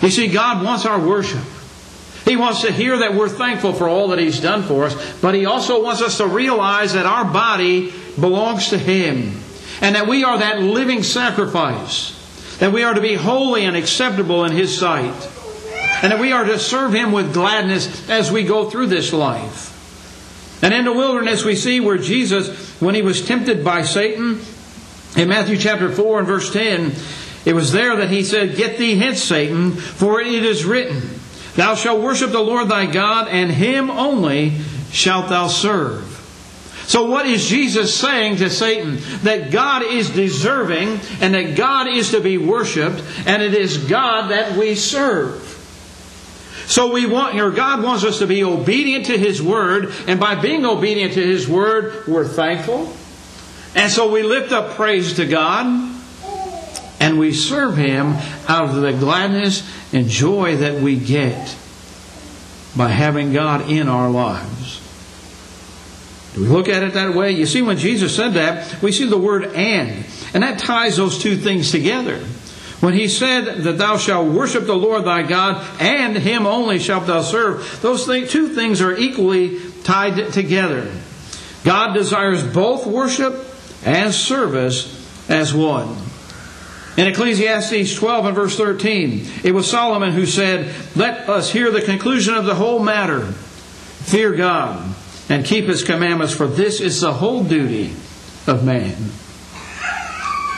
You 0.00 0.10
see, 0.10 0.28
God 0.28 0.64
wants 0.64 0.86
our 0.86 1.04
worship. 1.04 1.42
He 2.24 2.36
wants 2.36 2.60
to 2.60 2.70
hear 2.70 2.98
that 2.98 3.14
we're 3.14 3.28
thankful 3.28 3.72
for 3.72 3.88
all 3.88 4.08
that 4.08 4.20
He's 4.20 4.38
done 4.38 4.62
for 4.62 4.84
us, 4.84 5.18
but 5.20 5.34
He 5.34 5.44
also 5.44 5.82
wants 5.82 6.02
us 6.02 6.18
to 6.18 6.28
realize 6.28 6.92
that 6.92 7.04
our 7.04 7.24
body 7.24 7.92
belongs 8.14 8.68
to 8.68 8.78
Him 8.78 9.40
and 9.80 9.96
that 9.96 10.06
we 10.06 10.22
are 10.22 10.38
that 10.38 10.60
living 10.60 11.02
sacrifice 11.02 12.14
that 12.58 12.72
we 12.72 12.82
are 12.82 12.94
to 12.94 13.00
be 13.00 13.14
holy 13.14 13.64
and 13.64 13.76
acceptable 13.76 14.44
in 14.44 14.52
His 14.52 14.76
sight, 14.76 15.14
and 16.02 16.12
that 16.12 16.20
we 16.20 16.32
are 16.32 16.44
to 16.44 16.58
serve 16.58 16.94
Him 16.94 17.12
with 17.12 17.32
gladness 17.32 18.08
as 18.08 18.30
we 18.30 18.44
go 18.44 18.68
through 18.68 18.86
this 18.86 19.12
life. 19.12 19.74
And 20.62 20.74
in 20.74 20.84
the 20.84 20.92
wilderness, 20.92 21.44
we 21.44 21.54
see 21.54 21.80
where 21.80 21.98
Jesus, 21.98 22.80
when 22.80 22.94
He 22.94 23.02
was 23.02 23.24
tempted 23.24 23.64
by 23.64 23.82
Satan, 23.82 24.40
in 25.16 25.28
Matthew 25.28 25.56
chapter 25.56 25.90
4 25.90 26.18
and 26.18 26.26
verse 26.26 26.52
10, 26.52 26.92
it 27.44 27.54
was 27.54 27.72
there 27.72 27.96
that 27.96 28.10
He 28.10 28.24
said, 28.24 28.56
Get 28.56 28.78
thee 28.78 28.96
hence, 28.96 29.22
Satan, 29.22 29.72
for 29.72 30.20
it 30.20 30.44
is 30.44 30.64
written, 30.64 31.02
Thou 31.54 31.74
shalt 31.74 32.02
worship 32.02 32.30
the 32.30 32.40
Lord 32.40 32.68
thy 32.68 32.86
God, 32.86 33.28
and 33.28 33.50
Him 33.50 33.90
only 33.90 34.58
shalt 34.90 35.28
thou 35.28 35.48
serve. 35.48 36.17
So, 36.88 37.04
what 37.04 37.26
is 37.26 37.46
Jesus 37.46 37.94
saying 37.94 38.36
to 38.36 38.48
Satan? 38.48 38.96
That 39.22 39.50
God 39.50 39.82
is 39.82 40.08
deserving 40.08 41.00
and 41.20 41.34
that 41.34 41.54
God 41.54 41.86
is 41.86 42.12
to 42.12 42.20
be 42.20 42.38
worshiped, 42.38 43.04
and 43.26 43.42
it 43.42 43.52
is 43.52 43.76
God 43.76 44.30
that 44.30 44.56
we 44.56 44.74
serve. 44.74 45.44
So 46.66 46.90
we 46.90 47.04
want, 47.04 47.38
or 47.38 47.50
God 47.50 47.82
wants 47.82 48.04
us 48.04 48.20
to 48.20 48.26
be 48.26 48.42
obedient 48.42 49.04
to 49.06 49.18
His 49.18 49.42
Word, 49.42 49.92
and 50.06 50.18
by 50.18 50.34
being 50.34 50.64
obedient 50.64 51.12
to 51.12 51.22
His 51.22 51.46
Word, 51.46 52.06
we're 52.06 52.26
thankful. 52.26 52.90
And 53.74 53.92
so 53.92 54.10
we 54.10 54.22
lift 54.22 54.50
up 54.50 54.74
praise 54.74 55.12
to 55.16 55.26
God, 55.26 55.66
and 57.00 57.18
we 57.18 57.32
serve 57.32 57.76
Him 57.76 58.14
out 58.48 58.70
of 58.70 58.76
the 58.76 58.94
gladness 58.94 59.62
and 59.92 60.08
joy 60.08 60.56
that 60.56 60.80
we 60.80 60.96
get 60.96 61.54
by 62.74 62.88
having 62.88 63.34
God 63.34 63.68
in 63.68 63.88
our 63.88 64.08
lives. 64.08 64.87
Do 66.34 66.42
we 66.42 66.48
look 66.48 66.68
at 66.68 66.82
it 66.82 66.94
that 66.94 67.14
way? 67.14 67.32
You 67.32 67.46
see, 67.46 67.62
when 67.62 67.78
Jesus 67.78 68.14
said 68.14 68.34
that, 68.34 68.82
we 68.82 68.92
see 68.92 69.06
the 69.06 69.18
word 69.18 69.44
and, 69.44 70.04
and 70.34 70.42
that 70.42 70.58
ties 70.58 70.96
those 70.96 71.18
two 71.18 71.36
things 71.36 71.70
together. 71.70 72.18
When 72.80 72.94
he 72.94 73.08
said 73.08 73.64
that 73.64 73.78
thou 73.78 73.96
shalt 73.96 74.32
worship 74.32 74.66
the 74.66 74.76
Lord 74.76 75.04
thy 75.04 75.22
God, 75.22 75.66
and 75.80 76.16
him 76.16 76.46
only 76.46 76.78
shalt 76.78 77.06
thou 77.06 77.22
serve, 77.22 77.80
those 77.82 78.06
two 78.06 78.54
things 78.54 78.80
are 78.80 78.96
equally 78.96 79.58
tied 79.82 80.32
together. 80.32 80.92
God 81.64 81.94
desires 81.94 82.44
both 82.44 82.86
worship 82.86 83.44
and 83.84 84.14
service 84.14 84.94
as 85.28 85.52
one. 85.52 85.96
In 86.96 87.06
Ecclesiastes 87.06 87.94
12 87.94 88.26
and 88.26 88.34
verse 88.34 88.56
13, 88.56 89.26
it 89.44 89.52
was 89.52 89.68
Solomon 89.68 90.12
who 90.12 90.26
said, 90.26 90.72
Let 90.94 91.28
us 91.28 91.50
hear 91.50 91.70
the 91.70 91.82
conclusion 91.82 92.34
of 92.34 92.44
the 92.44 92.54
whole 92.54 92.78
matter. 92.80 93.22
Fear 93.22 94.34
God 94.34 94.94
and 95.28 95.44
keep 95.44 95.66
his 95.66 95.84
commandments, 95.84 96.34
for 96.34 96.46
this 96.46 96.80
is 96.80 97.00
the 97.00 97.12
whole 97.12 97.44
duty 97.44 97.94
of 98.46 98.64
man. 98.64 98.96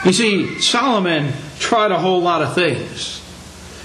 You 0.05 0.13
see, 0.13 0.59
Solomon 0.59 1.33
tried 1.59 1.91
a 1.91 1.99
whole 1.99 2.21
lot 2.21 2.41
of 2.41 2.55
things. 2.55 3.19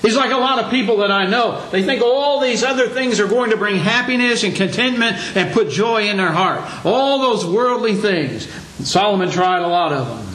He's 0.02 0.16
like 0.16 0.30
a 0.30 0.36
lot 0.36 0.62
of 0.62 0.70
people 0.70 0.98
that 0.98 1.10
I 1.10 1.26
know. 1.26 1.68
They 1.70 1.82
think 1.82 2.02
all 2.02 2.40
these 2.40 2.62
other 2.62 2.88
things 2.88 3.18
are 3.18 3.26
going 3.26 3.50
to 3.50 3.56
bring 3.56 3.76
happiness 3.76 4.44
and 4.44 4.54
contentment 4.54 5.16
and 5.36 5.52
put 5.52 5.68
joy 5.68 6.08
in 6.08 6.16
their 6.16 6.30
heart. 6.30 6.86
All 6.86 7.18
those 7.18 7.44
worldly 7.44 7.96
things. 7.96 8.46
Solomon 8.88 9.30
tried 9.30 9.62
a 9.62 9.66
lot 9.66 9.92
of 9.92 10.06
them. 10.06 10.26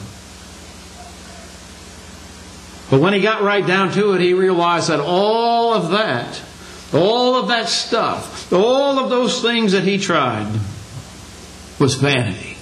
But 2.90 3.00
when 3.00 3.14
he 3.14 3.20
got 3.20 3.40
right 3.40 3.66
down 3.66 3.92
to 3.92 4.12
it, 4.12 4.20
he 4.20 4.34
realized 4.34 4.90
that 4.90 5.00
all 5.00 5.72
of 5.72 5.92
that, 5.92 6.42
all 6.94 7.36
of 7.36 7.48
that 7.48 7.68
stuff, 7.68 8.52
all 8.52 8.98
of 8.98 9.10
those 9.10 9.40
things 9.40 9.72
that 9.72 9.84
he 9.84 9.98
tried 9.98 10.52
was 11.78 11.94
vanity. 11.94 12.56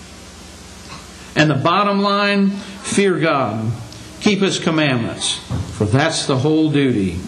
And 1.36 1.50
the 1.50 1.54
bottom 1.54 2.00
line 2.00 2.50
fear 2.50 3.18
God, 3.18 3.72
keep 4.20 4.40
his 4.40 4.58
commandments, 4.58 5.38
for 5.76 5.84
that's 5.84 6.26
the 6.26 6.38
whole 6.38 6.70
duty 6.70 7.18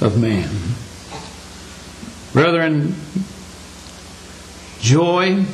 of 0.00 0.20
man. 0.20 0.50
Brethren, 2.32 2.94
joy, 4.80 5.44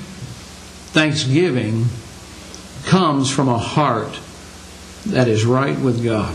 thanksgiving 0.93 1.87
comes 2.85 3.31
from 3.31 3.49
a 3.49 3.59
heart 3.59 4.21
that 5.07 5.29
is 5.29 5.45
right 5.45 5.79
with 5.79 6.05
God. 6.05 6.35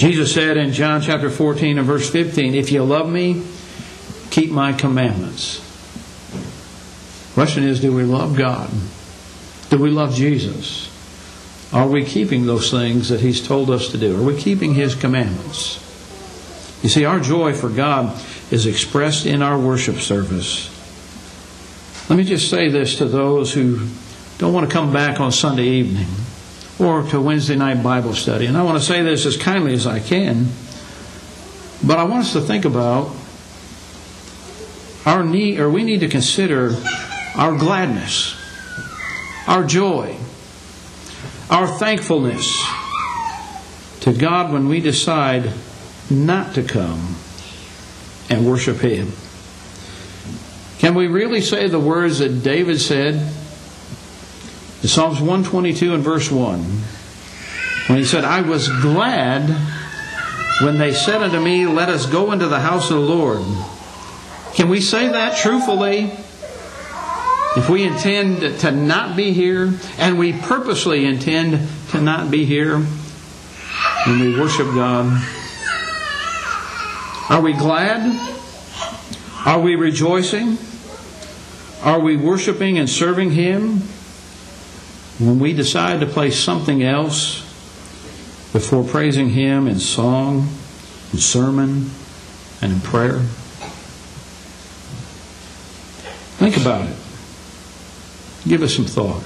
Jesus 0.00 0.32
said 0.32 0.56
in 0.56 0.72
John 0.72 1.02
chapter 1.02 1.28
14 1.28 1.76
and 1.76 1.86
verse 1.86 2.08
15, 2.08 2.54
If 2.54 2.72
you 2.72 2.82
love 2.82 3.06
me, 3.06 3.44
keep 4.30 4.50
my 4.50 4.72
commandments. 4.72 5.58
Question 7.34 7.64
is, 7.64 7.80
do 7.80 7.94
we 7.94 8.04
love 8.04 8.34
God? 8.34 8.70
Do 9.68 9.76
we 9.76 9.90
love 9.90 10.14
Jesus? 10.14 10.88
Are 11.70 11.86
we 11.86 12.02
keeping 12.02 12.46
those 12.46 12.70
things 12.70 13.10
that 13.10 13.20
He's 13.20 13.46
told 13.46 13.68
us 13.68 13.88
to 13.88 13.98
do? 13.98 14.18
Are 14.18 14.24
we 14.24 14.40
keeping 14.40 14.72
His 14.72 14.94
commandments? 14.94 15.76
You 16.82 16.88
see, 16.88 17.04
our 17.04 17.20
joy 17.20 17.52
for 17.52 17.68
God 17.68 18.18
is 18.50 18.64
expressed 18.64 19.26
in 19.26 19.42
our 19.42 19.58
worship 19.58 19.96
service. 19.96 20.70
Let 22.08 22.16
me 22.16 22.24
just 22.24 22.48
say 22.48 22.70
this 22.70 22.96
to 22.96 23.04
those 23.04 23.52
who 23.52 23.86
don't 24.38 24.54
want 24.54 24.66
to 24.66 24.72
come 24.72 24.94
back 24.94 25.20
on 25.20 25.30
Sunday 25.30 25.66
evening 25.66 26.08
or 26.80 27.02
to 27.02 27.20
Wednesday 27.20 27.56
night 27.56 27.82
Bible 27.82 28.14
study. 28.14 28.46
And 28.46 28.56
I 28.56 28.62
want 28.62 28.78
to 28.78 28.84
say 28.84 29.02
this 29.02 29.26
as 29.26 29.36
kindly 29.36 29.74
as 29.74 29.86
I 29.86 30.00
can, 30.00 30.48
but 31.84 31.98
I 31.98 32.04
want 32.04 32.24
us 32.24 32.32
to 32.32 32.40
think 32.40 32.64
about 32.64 33.14
our 35.04 35.22
need, 35.22 35.60
or 35.60 35.70
we 35.70 35.82
need 35.82 36.00
to 36.00 36.08
consider 36.08 36.74
our 37.36 37.56
gladness, 37.56 38.34
our 39.46 39.64
joy, 39.64 40.16
our 41.50 41.66
thankfulness 41.66 42.64
to 44.00 44.12
God 44.12 44.52
when 44.52 44.68
we 44.68 44.80
decide 44.80 45.52
not 46.08 46.54
to 46.54 46.62
come 46.62 47.16
and 48.30 48.46
worship 48.46 48.78
Him. 48.78 49.12
Can 50.78 50.94
we 50.94 51.08
really 51.08 51.42
say 51.42 51.68
the 51.68 51.78
words 51.78 52.20
that 52.20 52.42
David 52.42 52.80
said 52.80 53.34
Psalms 54.82 55.20
122 55.20 55.94
and 55.94 56.02
verse 56.02 56.30
1, 56.30 56.58
when 57.88 57.98
he 57.98 58.04
said, 58.04 58.24
I 58.24 58.40
was 58.40 58.68
glad 58.68 59.50
when 60.62 60.78
they 60.78 60.94
said 60.94 61.22
unto 61.22 61.38
me, 61.38 61.66
Let 61.66 61.90
us 61.90 62.06
go 62.06 62.32
into 62.32 62.46
the 62.48 62.60
house 62.60 62.90
of 62.90 62.96
the 62.96 63.02
Lord. 63.02 63.42
Can 64.54 64.70
we 64.70 64.80
say 64.80 65.08
that 65.08 65.36
truthfully? 65.36 66.12
If 67.56 67.68
we 67.68 67.82
intend 67.82 68.60
to 68.60 68.70
not 68.70 69.16
be 69.16 69.32
here, 69.32 69.74
and 69.98 70.18
we 70.18 70.32
purposely 70.32 71.04
intend 71.04 71.68
to 71.90 72.00
not 72.00 72.30
be 72.30 72.46
here 72.46 72.78
when 72.78 74.20
we 74.20 74.38
worship 74.38 74.66
God, 74.68 75.22
are 77.28 77.42
we 77.42 77.52
glad? 77.52 78.18
Are 79.44 79.60
we 79.60 79.76
rejoicing? 79.76 80.56
Are 81.82 82.00
we 82.00 82.16
worshiping 82.16 82.78
and 82.78 82.88
serving 82.88 83.32
Him? 83.32 83.82
When 85.20 85.38
we 85.38 85.52
decide 85.52 86.00
to 86.00 86.06
play 86.06 86.30
something 86.30 86.82
else 86.82 87.42
before 88.54 88.82
praising 88.82 89.28
Him 89.28 89.68
in 89.68 89.78
song, 89.78 90.48
in 91.12 91.18
sermon, 91.18 91.90
and 92.62 92.72
in 92.72 92.80
prayer, 92.80 93.18
think 96.38 96.56
about 96.56 96.88
it. 96.88 96.96
Give 98.48 98.62
us 98.62 98.74
some 98.74 98.86
thought. 98.86 99.22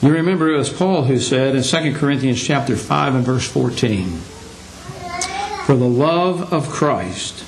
You 0.00 0.14
remember 0.14 0.48
it 0.48 0.58
was 0.58 0.72
Paul 0.72 1.02
who 1.02 1.18
said 1.18 1.56
in 1.56 1.64
2 1.64 1.94
Corinthians 1.98 2.40
chapter 2.40 2.76
5 2.76 3.16
and 3.16 3.24
verse 3.24 3.50
14, 3.50 4.18
For 5.66 5.74
the 5.74 5.88
love 5.88 6.52
of 6.52 6.68
Christ 6.68 7.44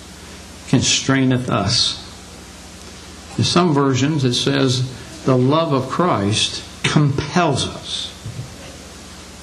constraineth 0.69 1.49
us. 1.49 1.99
In 3.38 3.45
some 3.45 3.73
versions 3.73 4.25
it 4.25 4.35
says, 4.35 4.92
the 5.25 5.37
love 5.37 5.73
of 5.73 5.89
Christ 5.89 6.65
compels 6.83 7.67
us. 7.67 8.11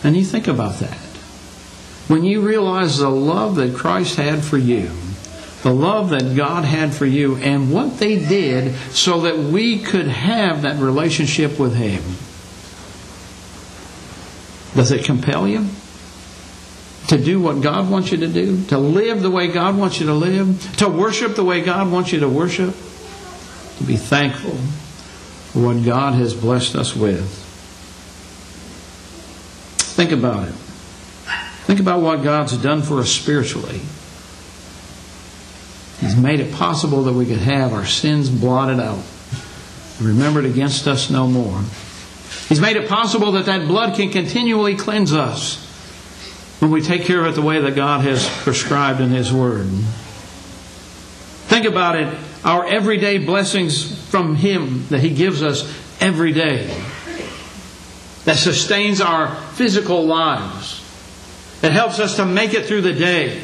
And 0.04 0.16
you 0.16 0.24
think 0.24 0.48
about 0.48 0.80
that. 0.80 0.98
When 2.08 2.24
you 2.24 2.42
realize 2.42 2.98
the 2.98 3.10
love 3.10 3.56
that 3.56 3.76
Christ 3.76 4.16
had 4.16 4.44
for 4.44 4.58
you, 4.58 4.90
the 5.64 5.74
love 5.74 6.10
that 6.12 6.36
God 6.36 6.64
had 6.64 6.94
for 6.94 7.06
you, 7.06 7.36
and 7.38 7.72
what 7.72 7.98
they 7.98 8.16
did 8.16 8.76
so 8.92 9.22
that 9.22 9.38
we 9.38 9.80
could 9.80 10.08
have 10.08 10.62
that 10.62 10.80
relationship 10.80 11.60
with 11.60 11.76
Him, 11.76 12.04
does 14.76 14.92
it 14.92 15.04
compel 15.04 15.48
you? 15.48 15.66
To 17.10 17.18
do 17.18 17.40
what 17.40 17.62
God 17.62 17.90
wants 17.90 18.12
you 18.12 18.18
to 18.20 18.28
do? 18.28 18.64
To 18.66 18.78
live 18.78 19.22
the 19.22 19.32
way 19.32 19.48
God 19.48 19.78
wants 19.78 20.00
you 20.00 20.08
to 20.08 20.14
live? 20.14 20.76
To 20.78 20.90
worship 20.90 21.36
the 21.36 21.44
way 21.44 21.62
God 21.62 21.92
wants 21.92 22.12
you 22.12 22.20
to 22.20 22.30
worship? 22.30 22.76
To 23.78 23.84
be 23.84 23.96
thankful 23.98 24.58
what 25.58 25.84
God 25.84 26.14
has 26.16 26.34
blessed 26.34 26.76
us 26.76 26.96
with. 26.96 27.28
Think 29.78 30.12
about 30.12 30.48
it. 30.48 30.54
Think 31.66 31.80
about 31.80 32.02
what 32.02 32.24
God's 32.24 32.56
done 32.58 32.82
for 32.82 33.00
us 33.00 33.10
spiritually. 33.12 33.82
He's 36.00 36.16
made 36.16 36.40
it 36.40 36.54
possible 36.54 37.04
that 37.04 37.14
we 37.14 37.26
could 37.26 37.40
have 37.40 37.74
our 37.74 37.86
sins 37.86 38.30
blotted 38.30 38.80
out, 38.80 39.04
remembered 40.00 40.46
against 40.46 40.88
us 40.88 41.10
no 41.10 41.28
more. 41.28 41.62
He's 42.48 42.62
made 42.62 42.78
it 42.78 42.88
possible 42.88 43.32
that 43.34 43.48
that 43.48 43.68
blood 43.68 43.96
can 43.96 44.12
continually 44.12 44.76
cleanse 44.76 45.12
us 45.12 45.66
when 46.60 46.72
we 46.72 46.82
take 46.82 47.04
care 47.04 47.22
of 47.22 47.34
it 47.34 47.36
the 47.36 47.42
way 47.42 47.60
that 47.60 47.76
God 47.76 48.02
has 48.02 48.28
prescribed 48.44 49.02
in 49.02 49.10
His 49.10 49.34
Word. 49.34 49.68
Think 51.48 51.66
about 51.66 51.96
it 51.96 52.16
our 52.44 52.66
everyday 52.66 53.18
blessings 53.18 53.97
from 54.10 54.36
Him 54.36 54.88
that 54.88 55.00
He 55.00 55.10
gives 55.10 55.44
us 55.44 55.64
every 56.00 56.32
day, 56.32 56.66
that 58.26 58.38
sustains 58.38 59.02
our 59.02 59.36
physical 59.54 60.06
lives, 60.06 60.84
that 61.62 61.72
helps 61.72 62.00
us 62.00 62.16
to 62.18 62.26
make 62.26 62.54
it 62.54 62.66
through 62.66 62.82
the 62.82 62.94
day, 62.94 63.42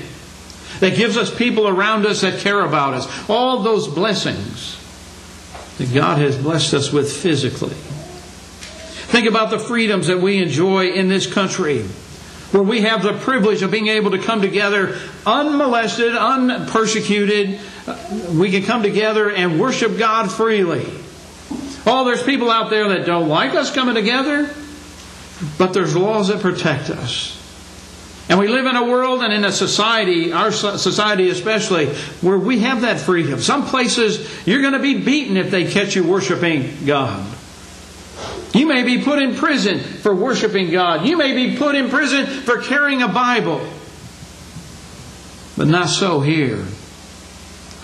that 0.79 0.95
gives 0.95 1.17
us 1.17 1.33
people 1.33 1.67
around 1.67 2.05
us 2.05 2.21
that 2.21 2.39
care 2.39 2.61
about 2.61 2.93
us. 2.93 3.29
All 3.29 3.59
those 3.59 3.87
blessings 3.87 4.79
that 5.77 5.93
God 5.93 6.17
has 6.19 6.37
blessed 6.37 6.73
us 6.73 6.91
with 6.91 7.11
physically. 7.11 7.75
Think 9.13 9.27
about 9.27 9.49
the 9.49 9.59
freedoms 9.59 10.07
that 10.07 10.19
we 10.19 10.41
enjoy 10.41 10.87
in 10.87 11.07
this 11.07 11.31
country 11.31 11.85
where 12.53 12.61
we 12.61 12.81
have 12.81 13.01
the 13.01 13.13
privilege 13.13 13.63
of 13.63 13.71
being 13.71 13.87
able 13.87 14.11
to 14.11 14.19
come 14.19 14.39
together 14.39 14.95
unmolested, 15.25 16.15
unpersecuted. 16.15 17.59
Uh, 17.87 17.97
we 18.31 18.51
can 18.51 18.61
come 18.61 18.83
together 18.83 19.31
and 19.31 19.59
worship 19.59 19.97
God 19.97 20.31
freely. 20.31 20.85
Oh, 21.87 22.05
there's 22.05 22.21
people 22.21 22.51
out 22.51 22.69
there 22.69 22.89
that 22.89 23.07
don't 23.07 23.27
like 23.27 23.55
us 23.55 23.73
coming 23.73 23.95
together, 23.95 24.53
but 25.57 25.73
there's 25.73 25.95
laws 25.95 26.27
that 26.27 26.41
protect 26.41 26.91
us. 26.91 27.39
And 28.29 28.39
we 28.39 28.47
live 28.47 28.67
in 28.67 28.75
a 28.75 28.85
world 28.85 29.23
and 29.23 29.33
in 29.33 29.43
a 29.43 29.51
society, 29.51 30.31
our 30.31 30.51
society 30.51 31.29
especially, 31.29 31.87
where 32.21 32.37
we 32.37 32.59
have 32.59 32.81
that 32.81 32.99
freedom. 32.99 33.41
Some 33.41 33.65
places 33.65 34.47
you're 34.47 34.61
going 34.61 34.73
to 34.73 34.79
be 34.79 34.99
beaten 34.99 35.37
if 35.37 35.49
they 35.49 35.69
catch 35.69 35.95
you 35.95 36.03
worshiping 36.03 36.85
God. 36.85 37.32
You 38.53 38.67
may 38.67 38.83
be 38.83 39.03
put 39.03 39.19
in 39.19 39.35
prison 39.35 39.79
for 39.79 40.13
worshiping 40.13 40.69
God. 40.69 41.07
You 41.07 41.17
may 41.17 41.33
be 41.33 41.57
put 41.57 41.73
in 41.75 41.89
prison 41.89 42.25
for 42.25 42.61
carrying 42.61 43.01
a 43.01 43.07
Bible. 43.07 43.67
But 45.57 45.67
not 45.67 45.89
so 45.89 46.19
here. 46.19 46.63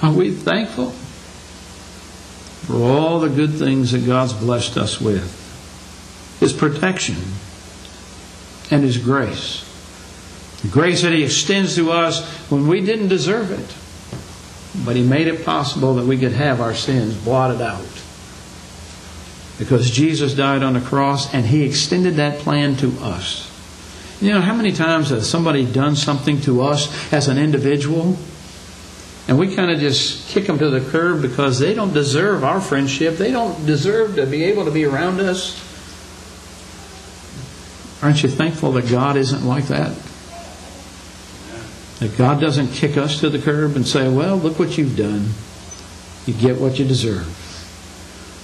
Are 0.01 0.13
we 0.13 0.31
thankful 0.31 0.91
for 2.67 2.75
all 2.75 3.19
the 3.19 3.29
good 3.29 3.53
things 3.53 3.91
that 3.91 4.05
God's 4.05 4.33
blessed 4.33 4.77
us 4.77 5.01
with? 5.01 5.35
His 6.39 6.53
protection 6.53 7.17
and 8.71 8.83
His 8.83 8.97
grace. 8.97 9.65
The 10.61 10.67
grace 10.67 11.01
that 11.01 11.13
He 11.13 11.23
extends 11.23 11.75
to 11.75 11.91
us 11.91 12.27
when 12.49 12.67
we 12.67 12.81
didn't 12.81 13.07
deserve 13.07 13.51
it. 13.51 14.85
But 14.85 14.95
He 14.95 15.03
made 15.03 15.27
it 15.27 15.43
possible 15.43 15.95
that 15.95 16.05
we 16.05 16.17
could 16.17 16.33
have 16.33 16.61
our 16.61 16.75
sins 16.75 17.15
blotted 17.15 17.61
out. 17.61 17.98
Because 19.59 19.91
Jesus 19.91 20.33
died 20.33 20.63
on 20.63 20.73
the 20.73 20.81
cross 20.81 21.33
and 21.33 21.45
He 21.45 21.63
extended 21.63 22.15
that 22.15 22.39
plan 22.39 22.77
to 22.77 22.97
us. 23.01 23.45
You 24.21 24.31
know, 24.31 24.41
how 24.41 24.55
many 24.55 24.71
times 24.71 25.09
has 25.09 25.29
somebody 25.29 25.65
done 25.65 25.95
something 25.95 26.41
to 26.41 26.61
us 26.61 27.13
as 27.13 27.27
an 27.27 27.37
individual? 27.37 28.17
And 29.27 29.37
we 29.37 29.53
kind 29.53 29.69
of 29.69 29.79
just 29.79 30.27
kick 30.29 30.47
them 30.47 30.57
to 30.59 30.69
the 30.69 30.81
curb 30.89 31.21
because 31.21 31.59
they 31.59 31.73
don't 31.73 31.93
deserve 31.93 32.43
our 32.43 32.59
friendship. 32.59 33.17
They 33.17 33.31
don't 33.31 33.65
deserve 33.65 34.15
to 34.15 34.25
be 34.25 34.45
able 34.45 34.65
to 34.65 34.71
be 34.71 34.85
around 34.85 35.19
us. 35.19 35.65
Aren't 38.01 38.23
you 38.23 38.29
thankful 38.29 38.71
that 38.73 38.89
God 38.89 39.17
isn't 39.17 39.45
like 39.45 39.65
that? 39.67 39.95
That 41.99 42.17
God 42.17 42.39
doesn't 42.39 42.69
kick 42.69 42.95
us 42.97 43.19
to 43.19 43.29
the 43.29 43.39
curb 43.39 43.75
and 43.75 43.85
say, 43.85 44.09
well, 44.09 44.37
look 44.37 44.57
what 44.57 44.77
you've 44.77 44.95
done. 44.95 45.31
You 46.25 46.33
get 46.33 46.59
what 46.59 46.79
you 46.79 46.85
deserve. 46.85 47.27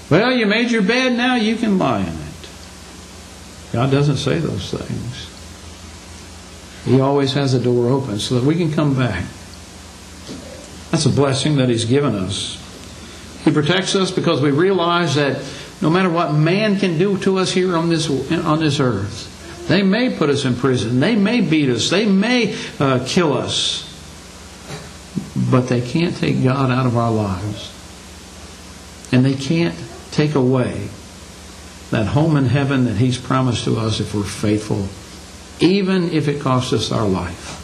Well, 0.10 0.32
you 0.34 0.46
made 0.46 0.70
your 0.70 0.84
bed, 0.84 1.14
now 1.14 1.36
you 1.36 1.56
can 1.56 1.78
lie 1.80 2.02
in 2.02 2.08
it. 2.08 2.50
God 3.74 3.92
doesn't 3.92 4.18
say 4.18 4.40
those 4.40 4.72
things. 4.72 5.32
He 6.86 7.02
always 7.02 7.34
has 7.34 7.54
a 7.54 7.60
door 7.60 7.90
open 7.90 8.20
so 8.20 8.40
that 8.40 8.44
we 8.46 8.56
can 8.56 8.72
come 8.72 8.96
back. 8.96 9.26
That's 10.92 11.06
a 11.08 11.10
blessing 11.10 11.56
that 11.58 11.70
He's 11.70 11.86
given 11.86 12.16
us. 12.16 12.62
He 13.44 13.52
protects 13.52 13.96
us 13.96 14.12
because 14.12 14.42
we 14.42 14.52
realize 14.52 15.16
that 15.16 15.44
no 15.82 15.90
matter 15.90 16.10
what 16.10 16.34
man 16.34 16.80
can 16.80 16.98
do 16.98 17.18
to 17.20 17.40
us 17.40 17.52
here 17.52 17.76
on 17.76 17.90
this, 17.90 18.10
on 18.32 18.60
this 18.60 18.80
earth, 18.80 19.32
they 19.68 19.82
may 19.82 20.16
put 20.16 20.30
us 20.30 20.46
in 20.46 20.56
prison. 20.56 21.00
They 21.00 21.16
may 21.16 21.42
beat 21.42 21.70
us. 21.70 21.90
They 21.90 22.06
may 22.06 22.56
uh, 22.80 23.04
kill 23.08 23.34
us. 23.34 23.82
But 25.52 25.68
they 25.68 25.82
can't 25.82 26.16
take 26.16 26.44
God 26.44 26.72
out 26.72 26.86
of 26.86 26.96
our 26.96 27.12
lives. 27.12 27.72
And 29.12 29.26
they 29.26 29.34
can't 29.34 29.76
take 30.15 30.36
away 30.36 30.88
that 31.91 32.07
home 32.07 32.38
in 32.38 32.45
heaven 32.45 32.86
that 32.86 32.95
He's 32.95 33.17
promised 33.17 33.65
to 33.65 33.77
us 33.77 34.00
if 34.00 34.13
we're 34.15 34.24
faithful, 34.24 34.88
even 35.60 36.12
if 36.12 36.27
it 36.27 36.41
costs 36.41 36.74
us 36.74 36.91
our 36.91 37.07
life. 37.07 37.62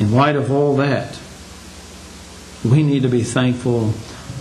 In 0.00 0.12
light 0.12 0.36
of 0.36 0.50
all 0.50 0.76
that, 0.76 1.18
we 2.64 2.82
need 2.82 3.02
to 3.02 3.08
be 3.08 3.22
thankful 3.22 3.92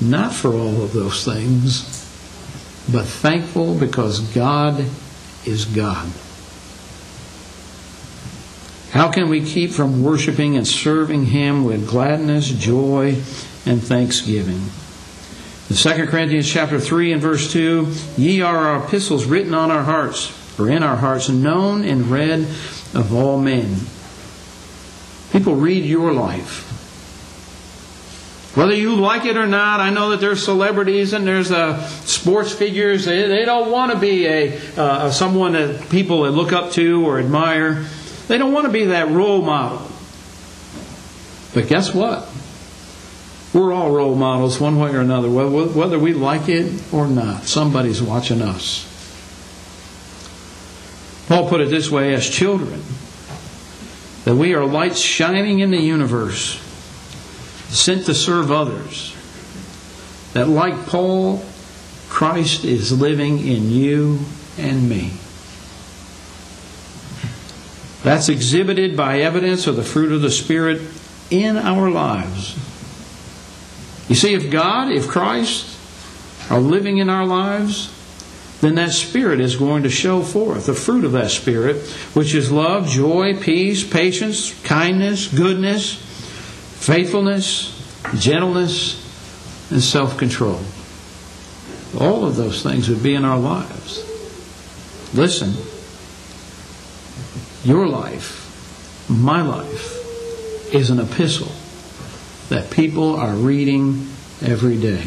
not 0.01 0.33
for 0.33 0.53
all 0.53 0.81
of 0.83 0.93
those 0.93 1.23
things 1.25 1.97
but 2.91 3.05
thankful 3.05 3.77
because 3.77 4.21
God 4.33 4.85
is 5.45 5.65
God. 5.65 6.09
How 8.91 9.11
can 9.11 9.29
we 9.29 9.43
keep 9.43 9.71
from 9.71 10.03
worshiping 10.03 10.55
and 10.55 10.65
serving 10.65 11.25
Him 11.25 11.65
with 11.65 11.87
gladness, 11.87 12.49
joy, 12.49 13.21
and 13.65 13.83
thanksgiving? 13.83 14.61
In 15.69 15.75
2 15.75 16.07
Corinthians 16.07 16.49
chapter 16.49 16.79
3 16.79 17.11
and 17.11 17.21
verse 17.21 17.51
2, 17.51 17.93
ye 18.17 18.41
are 18.41 18.57
our 18.57 18.85
epistles 18.85 19.25
written 19.25 19.53
on 19.53 19.69
our 19.69 19.83
hearts, 19.83 20.31
or 20.57 20.69
in 20.69 20.81
our 20.81 20.95
hearts, 20.95 21.27
known 21.27 21.83
and 21.83 22.05
read 22.05 22.39
of 22.93 23.13
all 23.13 23.37
men. 23.37 23.75
People 25.33 25.55
read 25.55 25.83
your 25.83 26.13
life. 26.13 26.63
Whether 28.55 28.73
you 28.73 28.95
like 28.95 29.25
it 29.25 29.37
or 29.37 29.45
not, 29.45 29.81
I 29.81 29.91
know 29.91 30.11
that 30.11 30.19
there's 30.19 30.43
celebrities 30.43 31.13
and 31.13 31.27
there's 31.27 31.51
uh, 31.51 31.85
sports 31.87 32.51
figures. 32.51 33.05
They, 33.05 33.27
they 33.27 33.45
don't 33.45 33.69
want 33.69 33.91
to 33.91 33.99
be 33.99 34.25
a 34.25 34.59
uh, 34.77 35.11
someone 35.11 35.51
that 35.51 35.89
people 35.89 36.23
that 36.23 36.31
look 36.31 36.53
up 36.53 36.71
to 36.71 37.05
or 37.05 37.19
admire. 37.19 37.85
They 38.27 38.39
don't 38.39 38.53
want 38.53 38.65
to 38.65 38.71
be 38.71 38.85
that 38.85 39.09
role 39.09 39.43
model. 39.43 39.87
But 41.53 41.67
guess 41.67 41.93
what? 41.93 42.26
We're 43.57 43.73
all 43.73 43.89
role 43.89 44.13
models 44.13 44.59
one 44.59 44.77
way 44.77 44.91
or 44.91 44.99
another, 44.99 45.31
whether 45.31 45.97
we 45.97 46.13
like 46.13 46.47
it 46.47 46.93
or 46.93 47.07
not. 47.07 47.45
Somebody's 47.45 48.03
watching 48.03 48.39
us. 48.43 48.85
Paul 51.27 51.49
put 51.49 51.61
it 51.61 51.71
this 51.71 51.89
way 51.89 52.13
as 52.13 52.29
children 52.29 52.83
that 54.25 54.35
we 54.35 54.53
are 54.53 54.63
lights 54.63 54.99
shining 54.99 55.57
in 55.57 55.71
the 55.71 55.79
universe 55.79 56.59
sent 57.69 58.05
to 58.05 58.13
serve 58.13 58.51
others. 58.51 59.15
That, 60.33 60.47
like 60.47 60.85
Paul, 60.85 61.43
Christ 62.09 62.63
is 62.63 62.91
living 62.91 63.39
in 63.39 63.71
you 63.71 64.19
and 64.59 64.87
me. 64.87 65.13
That's 68.03 68.29
exhibited 68.29 68.95
by 68.95 69.21
evidence 69.21 69.65
of 69.65 69.77
the 69.77 69.83
fruit 69.83 70.11
of 70.11 70.21
the 70.21 70.29
Spirit 70.29 70.79
in 71.31 71.57
our 71.57 71.89
lives. 71.89 72.55
You 74.07 74.15
see, 74.15 74.33
if 74.33 74.49
God, 74.49 74.91
if 74.91 75.07
Christ 75.07 75.77
are 76.49 76.59
living 76.59 76.97
in 76.97 77.09
our 77.09 77.25
lives, 77.25 77.93
then 78.61 78.75
that 78.75 78.91
Spirit 78.91 79.39
is 79.39 79.55
going 79.55 79.83
to 79.83 79.89
show 79.89 80.21
forth 80.21 80.65
the 80.65 80.73
fruit 80.73 81.03
of 81.03 81.11
that 81.11 81.29
Spirit, 81.29 81.85
which 82.13 82.33
is 82.33 82.51
love, 82.51 82.87
joy, 82.87 83.37
peace, 83.39 83.87
patience, 83.87 84.59
kindness, 84.63 85.27
goodness, 85.27 85.95
faithfulness, 86.79 87.73
gentleness, 88.17 89.03
and 89.71 89.81
self 89.81 90.17
control. 90.17 90.61
All 91.99 92.25
of 92.25 92.35
those 92.35 92.63
things 92.63 92.89
would 92.89 93.03
be 93.03 93.13
in 93.13 93.25
our 93.25 93.39
lives. 93.39 94.03
Listen, 95.13 95.53
your 97.63 97.87
life, 97.87 99.09
my 99.09 99.41
life, 99.41 100.73
is 100.73 100.89
an 100.89 100.99
epistle 100.99 101.51
that 102.49 102.71
people 102.71 103.15
are 103.15 103.33
reading 103.33 104.07
every 104.41 104.77
day. 104.77 105.05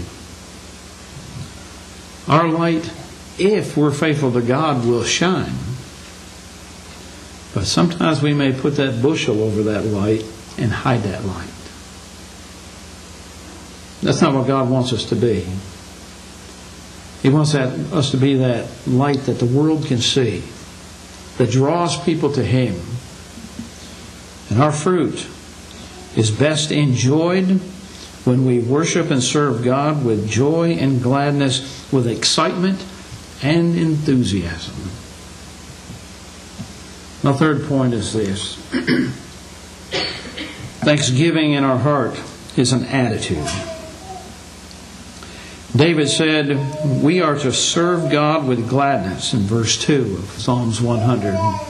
Our 2.28 2.48
light, 2.48 2.92
if 3.38 3.76
we're 3.76 3.92
faithful 3.92 4.32
to 4.32 4.42
God, 4.42 4.86
will 4.86 5.04
shine. 5.04 5.54
But 7.54 7.64
sometimes 7.64 8.22
we 8.22 8.34
may 8.34 8.52
put 8.52 8.76
that 8.76 9.02
bushel 9.02 9.42
over 9.42 9.62
that 9.64 9.84
light 9.84 10.24
and 10.58 10.70
hide 10.70 11.02
that 11.02 11.24
light. 11.24 11.48
That's 14.02 14.22
not 14.22 14.34
what 14.34 14.46
God 14.46 14.70
wants 14.70 14.92
us 14.92 15.06
to 15.06 15.16
be. 15.16 15.46
He 17.22 17.28
wants 17.28 17.52
that, 17.52 17.68
us 17.92 18.12
to 18.12 18.16
be 18.16 18.36
that 18.36 18.68
light 18.86 19.20
that 19.20 19.38
the 19.38 19.46
world 19.46 19.86
can 19.86 19.98
see, 19.98 20.42
that 21.38 21.50
draws 21.50 22.02
people 22.02 22.32
to 22.32 22.44
Him. 22.44 22.80
And 24.48 24.62
our 24.62 24.72
fruit 24.72 25.26
is 26.16 26.30
best 26.30 26.72
enjoyed 26.72 27.60
when 28.24 28.44
we 28.44 28.58
worship 28.58 29.10
and 29.10 29.22
serve 29.22 29.64
God 29.64 30.04
with 30.04 30.28
joy 30.28 30.72
and 30.72 31.02
gladness, 31.02 31.90
with 31.92 32.06
excitement 32.06 32.84
and 33.42 33.76
enthusiasm. 33.76 34.74
My 37.22 37.32
third 37.32 37.64
point 37.64 37.94
is 37.94 38.12
this 38.12 38.56
Thanksgiving 40.80 41.52
in 41.52 41.64
our 41.64 41.78
heart 41.78 42.20
is 42.56 42.72
an 42.72 42.84
attitude. 42.86 43.46
David 45.76 46.08
said, 46.08 47.02
We 47.02 47.20
are 47.20 47.36
to 47.36 47.52
serve 47.52 48.10
God 48.10 48.46
with 48.46 48.68
gladness 48.68 49.34
in 49.34 49.40
verse 49.40 49.78
2 49.84 50.16
of 50.18 50.24
Psalms 50.30 50.80
100. 50.80 51.69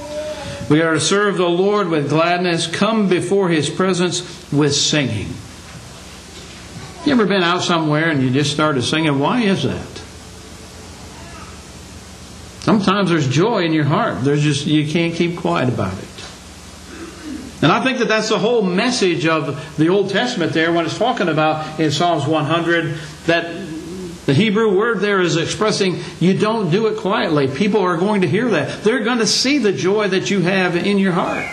We 0.71 0.83
are 0.83 0.95
to 0.95 1.01
serve 1.01 1.37
the 1.37 1.49
Lord 1.49 1.89
with 1.89 2.09
gladness, 2.09 2.69
come 2.69 3.09
before 3.09 3.49
His 3.49 3.69
presence 3.69 4.23
with 4.53 4.73
singing. 4.73 5.35
You 7.05 7.13
ever 7.13 7.27
been 7.27 7.43
out 7.43 7.63
somewhere 7.63 8.09
and 8.09 8.23
you 8.23 8.31
just 8.31 8.53
started 8.53 8.83
singing? 8.83 9.19
Why 9.19 9.43
is 9.43 9.65
that? 9.65 10.03
Sometimes 12.63 13.11
there's 13.11 13.27
joy 13.27 13.65
in 13.65 13.73
your 13.73 13.85
heart. 13.85 14.23
There's 14.23 14.43
just 14.43 14.67
you 14.67 14.87
can't 14.87 15.13
keep 15.13 15.39
quiet 15.39 15.69
about 15.69 15.99
it. 15.99 16.05
And 17.63 17.73
I 17.73 17.83
think 17.83 17.99
that 17.99 18.09
that's 18.09 18.29
the 18.29 18.39
whole 18.39 18.63
message 18.63 19.27
of 19.27 19.77
the 19.77 19.89
Old 19.89 20.11
Testament 20.11 20.53
there 20.53 20.73
when 20.73 20.87
it's 20.87 20.97
talking 20.97 21.29
about 21.29 21.81
in 21.81 21.91
Psalms 21.91 22.27
100 22.27 22.97
that 23.27 23.70
The 24.31 24.35
Hebrew 24.35 24.79
word 24.79 25.01
there 25.01 25.21
is 25.21 25.37
expressing 25.37 25.99
you 26.21 26.39
don't 26.39 26.71
do 26.71 26.87
it 26.87 26.99
quietly. 26.99 27.49
People 27.49 27.81
are 27.81 27.97
going 27.97 28.21
to 28.21 28.29
hear 28.29 28.49
that. 28.51 28.85
They're 28.85 29.03
going 29.03 29.19
to 29.19 29.27
see 29.27 29.59
the 29.59 29.73
joy 29.73 30.07
that 30.07 30.31
you 30.31 30.39
have 30.43 30.77
in 30.77 31.01
your 31.01 31.11
heart. 31.11 31.45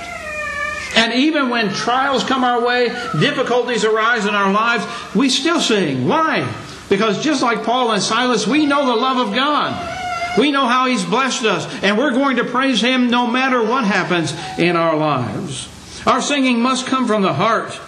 And 0.95 1.11
even 1.11 1.49
when 1.49 1.73
trials 1.73 2.23
come 2.23 2.43
our 2.43 2.63
way, 2.63 2.89
difficulties 3.19 3.83
arise 3.83 4.27
in 4.27 4.35
our 4.35 4.53
lives, 4.53 4.85
we 5.15 5.27
still 5.27 5.59
sing. 5.59 6.07
Why? 6.07 6.47
Because 6.87 7.23
just 7.23 7.41
like 7.41 7.63
Paul 7.63 7.93
and 7.93 8.03
Silas, 8.03 8.45
we 8.45 8.67
know 8.67 8.85
the 8.85 9.01
love 9.01 9.27
of 9.27 9.33
God. 9.33 10.37
We 10.37 10.51
know 10.51 10.67
how 10.67 10.85
He's 10.85 11.03
blessed 11.03 11.45
us, 11.45 11.65
and 11.81 11.97
we're 11.97 12.11
going 12.11 12.35
to 12.35 12.43
praise 12.43 12.79
Him 12.79 13.09
no 13.09 13.25
matter 13.25 13.63
what 13.63 13.85
happens 13.85 14.35
in 14.59 14.75
our 14.75 14.95
lives. 14.95 15.67
Our 16.05 16.21
singing 16.21 16.61
must 16.61 16.85
come 16.85 17.07
from 17.07 17.23
the 17.23 17.33
heart, 17.33 17.81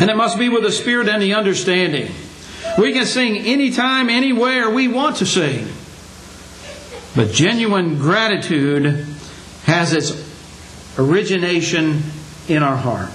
and 0.00 0.10
it 0.10 0.16
must 0.16 0.40
be 0.40 0.48
with 0.48 0.64
the 0.64 0.72
Spirit 0.72 1.08
and 1.08 1.22
the 1.22 1.34
understanding. 1.34 2.12
We 2.78 2.92
can 2.92 3.06
sing 3.06 3.36
anytime, 3.36 4.08
anywhere 4.08 4.70
we 4.70 4.88
want 4.88 5.16
to 5.16 5.26
sing. 5.26 5.68
But 7.14 7.32
genuine 7.32 7.98
gratitude 7.98 9.06
has 9.64 9.92
its 9.92 10.98
origination 10.98 12.02
in 12.48 12.62
our 12.62 12.76
heart. 12.76 13.10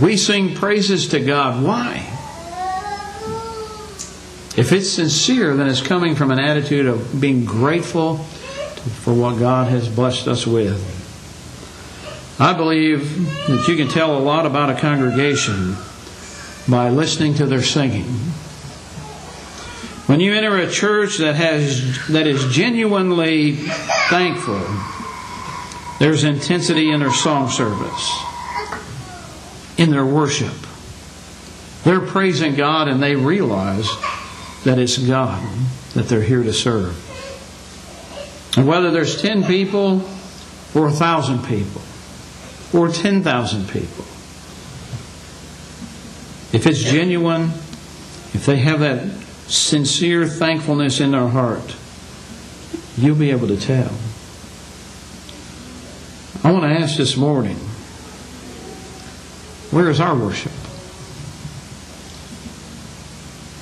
We 0.00 0.16
sing 0.16 0.54
praises 0.54 1.08
to 1.08 1.20
God. 1.20 1.62
Why? 1.62 2.12
If 4.56 4.72
it's 4.72 4.90
sincere, 4.90 5.54
then 5.54 5.68
it's 5.68 5.82
coming 5.82 6.14
from 6.14 6.30
an 6.30 6.38
attitude 6.38 6.86
of 6.86 7.20
being 7.20 7.44
grateful 7.44 8.16
for 8.16 9.12
what 9.12 9.38
God 9.38 9.68
has 9.68 9.88
blessed 9.88 10.28
us 10.28 10.46
with. 10.46 10.94
I 12.38 12.52
believe 12.52 13.46
that 13.48 13.66
you 13.68 13.76
can 13.76 13.88
tell 13.88 14.16
a 14.16 14.20
lot 14.20 14.46
about 14.46 14.70
a 14.70 14.74
congregation 14.74 15.76
by 16.68 16.90
listening 16.90 17.34
to 17.34 17.46
their 17.46 17.62
singing. 17.62 18.04
When 20.06 20.20
you 20.20 20.34
enter 20.34 20.56
a 20.56 20.70
church 20.70 21.18
that 21.18 21.34
has 21.34 22.06
that 22.08 22.26
is 22.26 22.52
genuinely 22.52 23.56
thankful, 24.08 24.64
there's 25.98 26.24
intensity 26.24 26.90
in 26.90 27.00
their 27.00 27.12
song 27.12 27.50
service, 27.50 28.16
in 29.78 29.90
their 29.90 30.06
worship. 30.06 30.54
They're 31.84 32.00
praising 32.00 32.54
God 32.54 32.88
and 32.88 33.02
they 33.02 33.14
realize 33.14 33.88
that 34.64 34.78
it's 34.78 34.98
God 34.98 35.42
that 35.94 36.08
they're 36.08 36.22
here 36.22 36.42
to 36.42 36.52
serve. 36.52 37.02
And 38.56 38.66
whether 38.66 38.90
there's 38.90 39.20
10 39.20 39.44
people 39.44 40.02
or 40.74 40.86
1,000 40.86 41.44
people 41.44 41.82
or 42.72 42.88
10,000 42.88 43.68
people, 43.68 44.05
if 46.52 46.66
it's 46.66 46.82
genuine, 46.82 47.50
if 48.32 48.46
they 48.46 48.56
have 48.56 48.80
that 48.80 49.10
sincere 49.48 50.26
thankfulness 50.26 51.00
in 51.00 51.12
their 51.12 51.28
heart, 51.28 51.76
you'll 52.96 53.16
be 53.16 53.30
able 53.30 53.48
to 53.48 53.56
tell. 53.56 53.92
I 56.44 56.52
want 56.52 56.64
to 56.64 56.70
ask 56.70 56.96
this 56.96 57.16
morning 57.16 57.56
where 59.70 59.90
is 59.90 60.00
our 60.00 60.16
worship? 60.16 60.52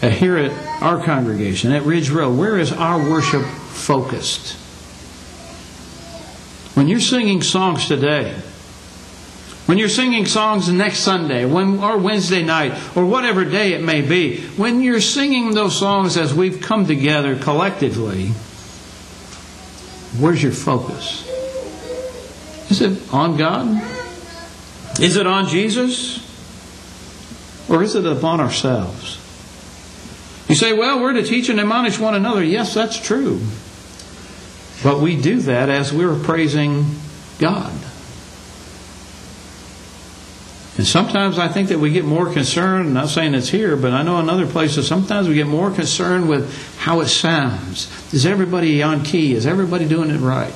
Uh, 0.03 0.11
here 0.11 0.37
at 0.37 0.53
our 0.83 1.03
congregation 1.03 1.73
at 1.73 1.83
Ridge 1.83 2.11
Road, 2.11 2.39
where 2.39 2.59
is 2.59 2.73
our 2.73 2.99
worship 2.99 3.43
focused? 3.43 4.57
When 6.77 6.89
you're 6.89 7.01
singing 7.01 7.41
songs 7.41 7.89
today, 7.89 8.37
when 9.67 9.79
you're 9.79 9.89
singing 9.89 10.27
songs 10.27 10.67
the 10.67 10.75
next 10.75 10.99
Sunday, 10.99 11.47
when, 11.47 11.79
or 11.79 11.97
Wednesday 11.97 12.43
night, 12.43 12.73
or 12.95 13.07
whatever 13.07 13.45
day 13.45 13.73
it 13.73 13.83
may 13.83 14.03
be, 14.03 14.41
when 14.57 14.83
you're 14.83 15.01
singing 15.01 15.53
those 15.53 15.79
songs 15.79 16.17
as 16.17 16.35
we've 16.35 16.61
come 16.61 16.87
together 16.87 17.37
collectively, 17.37 18.29
where's 20.21 20.43
your 20.43 20.53
focus? 20.53 21.27
Is 22.71 22.83
it 22.83 23.13
on 23.13 23.37
God? 23.37 23.83
Is 25.01 25.17
it 25.17 25.27
on 25.27 25.49
Jesus? 25.49 26.21
Or 27.71 27.83
is 27.83 27.95
it 27.95 28.07
upon 28.07 28.41
ourselves? 28.41 29.21
You 30.49 30.55
say, 30.55 30.75
well, 30.75 31.01
we're 31.01 31.15
to 31.15 31.23
teach 31.23 31.49
and 31.49 31.59
admonish 31.59 31.99
one 31.99 32.15
another. 32.15 32.45
Yes, 32.45 32.75
that's 32.75 32.99
true. 32.99 33.41
But 34.83 35.01
we 35.01 35.21
do 35.21 35.41
that 35.41 35.71
as 35.71 35.93
we're 35.93 36.19
praising 36.23 36.85
God. 37.39 37.73
And 40.77 40.85
sometimes 40.85 41.39
I 41.39 41.47
think 41.47 41.69
that 41.69 41.79
we 41.79 41.93
get 41.93 42.05
more 42.05 42.33
concerned, 42.33 42.89
I'm 42.89 42.95
not 42.95 43.09
saying 43.09 43.35
it's 43.35 43.49
here, 43.49 43.77
but 43.77 43.93
I 43.93 44.03
know 44.03 44.19
in 44.19 44.29
other 44.29 44.47
places, 44.47 44.89
sometimes 44.89 45.29
we 45.29 45.35
get 45.35 45.47
more 45.47 45.71
concerned 45.71 46.29
with 46.29 46.53
how 46.79 47.01
it 47.01 47.07
sounds. 47.07 47.89
Is 48.13 48.27
everybody 48.27 48.83
on 48.83 49.05
key? 49.05 49.35
Is 49.35 49.47
everybody 49.47 49.87
doing 49.87 50.11
it 50.11 50.19
right? 50.19 50.53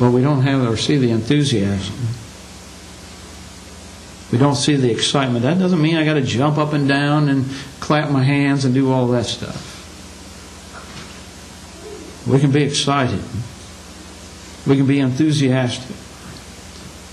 But 0.00 0.10
we 0.10 0.20
don't 0.20 0.42
have 0.42 0.68
or 0.68 0.76
see 0.76 0.96
the 0.96 1.12
enthusiasm. 1.12 1.94
We 4.32 4.38
don't 4.38 4.56
see 4.56 4.74
the 4.74 4.90
excitement. 4.90 5.42
That 5.42 5.60
doesn't 5.60 5.80
mean 5.80 5.94
I 5.94 6.04
got 6.04 6.14
to 6.14 6.22
jump 6.22 6.58
up 6.58 6.72
and 6.72 6.88
down 6.88 7.28
and 7.28 7.44
clap 7.78 8.10
my 8.10 8.24
hands 8.24 8.64
and 8.64 8.74
do 8.74 8.90
all 8.90 9.06
that 9.08 9.26
stuff. 9.26 9.70
We 12.26 12.40
can 12.40 12.50
be 12.50 12.64
excited. 12.64 13.22
We 14.66 14.76
can 14.76 14.88
be 14.88 14.98
enthusiastic 14.98 15.94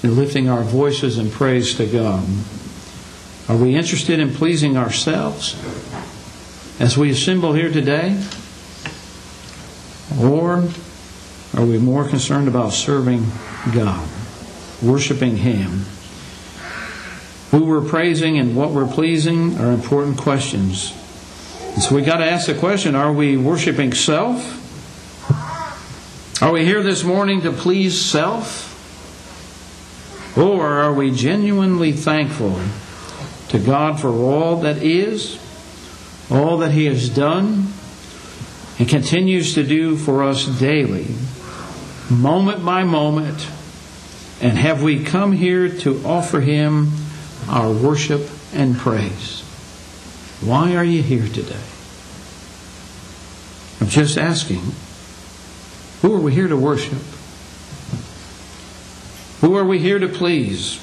in 0.03 0.15
lifting 0.15 0.49
our 0.49 0.63
voices 0.63 1.17
in 1.17 1.29
praise 1.29 1.75
to 1.75 1.85
God. 1.85 2.27
Are 3.47 3.55
we 3.55 3.75
interested 3.75 4.19
in 4.19 4.33
pleasing 4.33 4.77
ourselves 4.77 5.55
as 6.79 6.97
we 6.97 7.11
assemble 7.11 7.53
here 7.53 7.71
today? 7.71 8.23
Or 10.19 10.69
are 11.53 11.65
we 11.65 11.77
more 11.77 12.07
concerned 12.07 12.47
about 12.47 12.73
serving 12.73 13.25
God, 13.73 14.07
worshiping 14.81 15.37
Him? 15.37 15.85
Who 17.51 17.65
we're 17.65 17.87
praising 17.87 18.39
and 18.39 18.55
what 18.55 18.71
we're 18.71 18.87
pleasing 18.87 19.57
are 19.59 19.71
important 19.71 20.17
questions. 20.17 20.93
And 21.73 21.83
so 21.83 21.95
we 21.95 22.01
got 22.01 22.17
to 22.17 22.25
ask 22.25 22.47
the 22.47 22.55
question 22.55 22.95
are 22.95 23.11
we 23.11 23.37
worshiping 23.37 23.93
self? 23.93 24.59
Are 26.41 26.51
we 26.51 26.65
here 26.65 26.81
this 26.81 27.03
morning 27.03 27.41
to 27.41 27.51
please 27.51 27.99
self? 27.99 28.70
Or 30.37 30.67
are 30.67 30.93
we 30.93 31.11
genuinely 31.11 31.91
thankful 31.91 32.59
to 33.49 33.59
God 33.59 33.99
for 33.99 34.09
all 34.09 34.57
that 34.61 34.77
is, 34.77 35.39
all 36.29 36.59
that 36.59 36.71
He 36.71 36.85
has 36.85 37.09
done, 37.09 37.67
and 38.79 38.87
continues 38.87 39.53
to 39.55 39.63
do 39.63 39.97
for 39.97 40.23
us 40.23 40.45
daily, 40.45 41.07
moment 42.09 42.63
by 42.63 42.83
moment? 42.83 43.47
And 44.41 44.57
have 44.57 44.81
we 44.81 45.03
come 45.03 45.33
here 45.33 45.69
to 45.79 46.03
offer 46.05 46.39
Him 46.39 46.91
our 47.47 47.71
worship 47.71 48.29
and 48.53 48.77
praise. 48.77 49.41
Why 50.41 50.75
are 50.75 50.83
you 50.83 51.03
here 51.03 51.27
today? 51.27 51.61
I'm 53.79 53.87
just 53.87 54.17
asking. 54.17 54.61
Who 56.01 56.15
are 56.15 56.19
we 56.19 56.33
here 56.33 56.47
to 56.47 56.57
worship? 56.57 57.01
Who 59.41 59.57
are 59.57 59.65
we 59.65 59.79
here 59.79 59.97
to 59.97 60.07
please? 60.07 60.79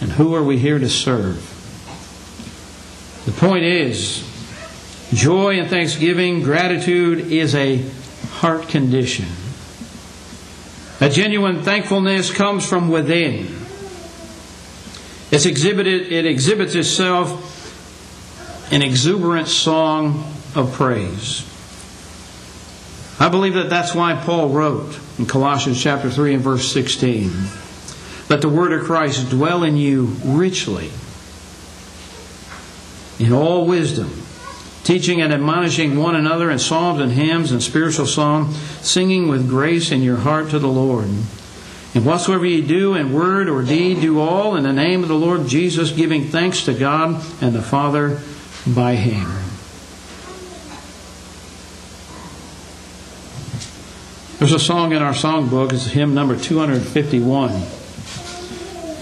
And 0.00 0.10
who 0.10 0.34
are 0.34 0.42
we 0.42 0.58
here 0.58 0.78
to 0.78 0.88
serve? 0.88 1.48
The 3.26 3.32
point 3.32 3.64
is, 3.64 4.28
joy 5.12 5.60
and 5.60 5.68
thanksgiving, 5.68 6.42
gratitude 6.42 7.30
is 7.30 7.54
a 7.54 7.84
heart 8.30 8.68
condition. 8.68 9.26
A 11.00 11.10
genuine 11.10 11.62
thankfulness 11.62 12.32
comes 12.32 12.66
from 12.66 12.88
within. 12.88 13.46
It's 15.30 15.44
exhibited, 15.44 16.10
it 16.10 16.24
exhibits 16.24 16.74
itself 16.74 18.72
in 18.72 18.82
exuberant 18.82 19.48
song 19.48 20.24
of 20.54 20.72
praise. 20.72 21.51
I 23.18 23.28
believe 23.28 23.54
that 23.54 23.70
that's 23.70 23.94
why 23.94 24.14
Paul 24.14 24.48
wrote 24.48 24.98
in 25.18 25.26
Colossians 25.26 25.80
chapter 25.80 26.10
3 26.10 26.34
and 26.34 26.42
verse 26.42 26.70
16, 26.72 27.30
let 28.28 28.40
the 28.40 28.48
word 28.48 28.72
of 28.72 28.84
Christ 28.84 29.30
dwell 29.30 29.62
in 29.62 29.76
you 29.76 30.06
richly 30.24 30.90
in 33.18 33.32
all 33.32 33.66
wisdom, 33.66 34.10
teaching 34.84 35.20
and 35.20 35.32
admonishing 35.32 35.96
one 35.96 36.16
another 36.16 36.50
in 36.50 36.58
psalms 36.58 37.00
and 37.00 37.12
hymns 37.12 37.52
and 37.52 37.62
spiritual 37.62 38.06
song, 38.06 38.52
singing 38.80 39.28
with 39.28 39.48
grace 39.48 39.92
in 39.92 40.02
your 40.02 40.16
heart 40.16 40.50
to 40.50 40.58
the 40.58 40.68
Lord. 40.68 41.08
And 41.94 42.06
whatsoever 42.06 42.46
ye 42.46 42.62
do 42.62 42.94
in 42.94 43.12
word 43.12 43.48
or 43.48 43.62
deed, 43.62 44.00
do 44.00 44.18
all 44.18 44.56
in 44.56 44.62
the 44.64 44.72
name 44.72 45.02
of 45.02 45.08
the 45.08 45.14
Lord 45.14 45.46
Jesus, 45.46 45.92
giving 45.92 46.24
thanks 46.24 46.64
to 46.64 46.74
God 46.74 47.22
and 47.42 47.54
the 47.54 47.62
Father 47.62 48.20
by 48.66 48.94
him. 48.94 49.41
There's 54.42 54.54
a 54.54 54.58
song 54.58 54.90
in 54.90 55.00
our 55.02 55.12
songbook, 55.12 55.72
it's 55.72 55.86
hymn 55.86 56.14
number 56.14 56.36
251. 56.36 57.52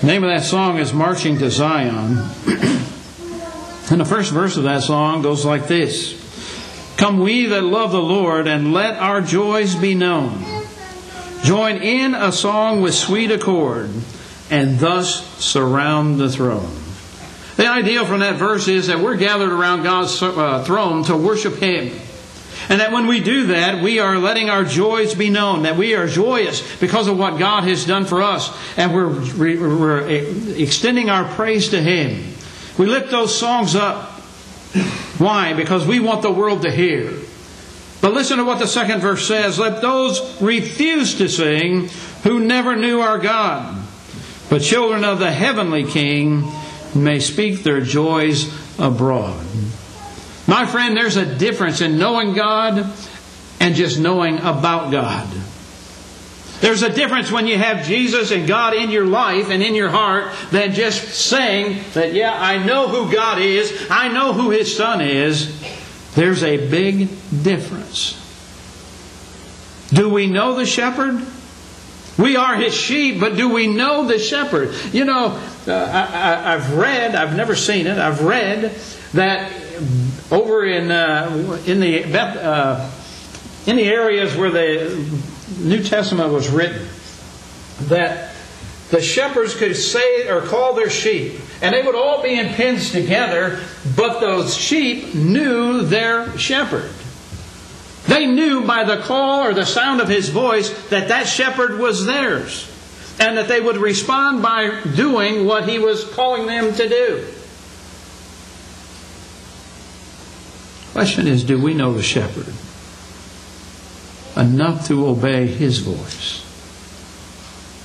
The 0.01 0.07
name 0.07 0.23
of 0.23 0.29
that 0.29 0.43
song 0.45 0.77
is 0.77 0.93
Marching 0.93 1.39
to 1.39 1.51
Zion. 1.51 2.19
And 3.91 3.99
the 3.99 4.05
first 4.05 4.33
verse 4.33 4.59
of 4.59 4.65
that 4.65 4.83
song 4.83 5.23
goes 5.23 5.47
like 5.47 5.67
this 5.67 6.93
Come, 6.99 7.21
we 7.21 7.47
that 7.47 7.63
love 7.63 7.91
the 7.91 8.03
Lord, 8.03 8.49
and 8.49 8.75
let 8.75 8.99
our 8.99 9.23
joys 9.23 9.75
be 9.75 9.95
known. 9.95 10.45
Join 11.43 11.79
in 11.79 12.15
a 12.15 12.33
song 12.33 12.83
with 12.83 12.93
sweet 12.93 13.31
accord, 13.31 13.89
and 14.51 14.79
thus 14.79 15.27
surround 15.43 16.21
the 16.21 16.29
throne. 16.29 16.71
The 17.57 17.67
idea 17.67 18.05
from 18.05 18.21
that 18.21 18.37
verse 18.37 18.69
is 18.69 18.89
that 18.89 19.01
we're 19.01 19.17
gathered 19.17 19.53
around 19.53 19.85
God's 19.85 20.23
uh, 20.23 20.63
throne 20.65 21.03
to 21.05 21.17
worship 21.17 21.55
Him. 21.55 21.99
And 22.71 22.81
that 22.81 22.93
when 22.93 23.09
we 23.09 23.19
do 23.19 23.49
that, 23.49 23.83
we 23.83 23.99
are 23.99 24.17
letting 24.17 24.49
our 24.49 24.65
joys 24.65 25.17
be 25.17 25.29
known, 25.29 25.65
that 25.65 25.77
we 25.77 25.97
are 25.97 26.07
joyous 26.07 26.63
because 26.77 27.09
of 27.09 27.19
what 27.19 27.37
God 27.37 27.65
has 27.65 27.85
done 27.85 28.05
for 28.05 28.23
us, 28.23 28.57
and 28.77 28.95
we're, 28.95 29.09
we're 29.37 30.09
extending 30.57 31.11
our 31.11 31.25
praise 31.35 31.71
to 31.71 31.83
Him. 31.83 32.33
We 32.79 32.87
lift 32.87 33.11
those 33.11 33.37
songs 33.37 33.75
up. 33.75 34.11
Why? 35.19 35.53
Because 35.53 35.85
we 35.85 35.99
want 35.99 36.23
the 36.23 36.31
world 36.31 36.63
to 36.63 36.71
hear. 36.71 37.13
But 38.01 38.13
listen 38.13 38.39
to 38.39 38.45
what 38.45 38.61
the 38.61 38.69
second 38.69 39.01
verse 39.01 39.27
says 39.27 39.59
Let 39.59 39.83
those 39.83 40.41
refuse 40.41 41.17
to 41.17 41.29
sing 41.29 41.89
who 42.23 42.39
never 42.39 42.77
knew 42.77 43.01
our 43.01 43.19
God, 43.19 43.85
but 44.49 44.63
children 44.63 45.03
of 45.03 45.19
the 45.19 45.33
heavenly 45.33 45.85
King 45.85 46.49
may 46.95 47.19
speak 47.19 47.65
their 47.65 47.81
joys 47.81 48.49
abroad. 48.79 49.45
My 50.51 50.67
friend, 50.67 50.97
there's 50.97 51.17
a 51.17 51.25
difference 51.25 51.81
in 51.81 51.97
knowing 51.97 52.35
God 52.35 52.85
and 53.61 53.75
just 53.77 54.01
knowing 54.01 54.39
about 54.39 54.91
God. 54.91 55.29
There's 56.61 56.83
a 56.83 56.93
difference 56.93 57.31
when 57.31 57.47
you 57.47 57.57
have 57.57 57.87
Jesus 57.87 58.33
and 58.33 58.49
God 58.49 58.75
in 58.75 58.91
your 58.91 59.07
life 59.07 59.49
and 59.49 59.63
in 59.63 59.77
your 59.77 59.91
heart 59.91 60.33
than 60.51 60.73
just 60.73 61.09
saying 61.09 61.85
that, 61.95 62.15
yeah, 62.15 62.35
I 62.37 62.67
know 62.67 62.89
who 62.89 63.13
God 63.13 63.41
is, 63.41 63.87
I 63.89 64.09
know 64.09 64.33
who 64.33 64.51
His 64.51 64.77
Son 64.77 65.01
is. 65.01 65.57
There's 66.17 66.43
a 66.43 66.57
big 66.69 67.11
difference. 67.45 68.17
Do 69.91 70.11
we 70.11 70.27
know 70.27 70.57
the 70.57 70.67
shepherd? 70.67 71.25
We 72.19 72.35
are 72.35 72.57
his 72.57 72.75
sheep, 72.75 73.21
but 73.21 73.37
do 73.37 73.49
we 73.51 73.69
know 73.69 74.05
the 74.05 74.19
shepherd? 74.19 74.75
You 74.93 75.05
know, 75.05 75.41
uh, 75.69 75.73
I, 75.73 76.59
have 76.59 76.77
read, 76.77 77.15
I've 77.15 77.37
never 77.37 77.55
seen 77.55 77.87
it, 77.87 77.99
I've 77.99 78.23
read 78.23 78.75
that 79.15 79.53
over 80.31 80.65
in, 80.65 80.91
uh, 80.91 81.61
in, 81.67 81.81
the, 81.81 82.05
uh, 82.05 82.91
in 83.67 83.77
the 83.77 83.89
areas 83.89 84.37
where 84.37 84.51
the 84.51 84.97
New 85.59 85.83
Testament 85.83 86.33
was 86.33 86.49
written 86.49 86.87
that 87.89 88.35
the 88.91 89.01
shepherds 89.01 89.55
could 89.55 89.77
say 89.77 90.29
or 90.29 90.43
call 90.43 90.75
their 90.75 90.91
sheep, 90.91 91.41
and 91.63 91.75
they 91.75 91.83
would 91.83 91.95
all 91.95 92.23
be 92.23 92.39
in 92.39 92.49
pens 92.55 92.91
together, 92.91 93.61
but 93.97 94.21
those 94.21 94.57
sheep 94.57 95.15
knew 95.15 95.83
their 95.83 96.37
shepherd. 96.37 96.91
They 98.07 98.27
knew 98.27 98.67
by 98.67 98.85
the 98.85 98.99
call 99.03 99.45
or 99.45 99.55
the 99.55 99.67
sound 99.67 100.01
of 100.01 100.09
his 100.09 100.29
voice 100.29 100.71
that 100.89 101.09
that 101.09 101.29
shepherd 101.29 101.79
was 101.79 102.05
theirs, 102.05 102.67
and 103.21 103.37
that 103.39 103.47
they 103.47 103.61
would 103.61 103.77
respond 103.77 104.43
by 104.43 104.83
doing 104.97 105.47
what 105.47 105.69
he 105.69 105.79
was 105.79 106.05
calling 106.05 106.47
them 106.47 106.75
to 106.75 106.89
do. 106.89 107.27
Question 110.93 111.27
is, 111.27 111.45
do 111.45 111.61
we 111.61 111.75
know 111.75 111.93
the 111.93 112.03
shepherd? 112.03 112.53
enough 114.37 114.87
to 114.89 115.07
obey 115.07 115.47
His 115.47 115.79
voice. 115.79 116.45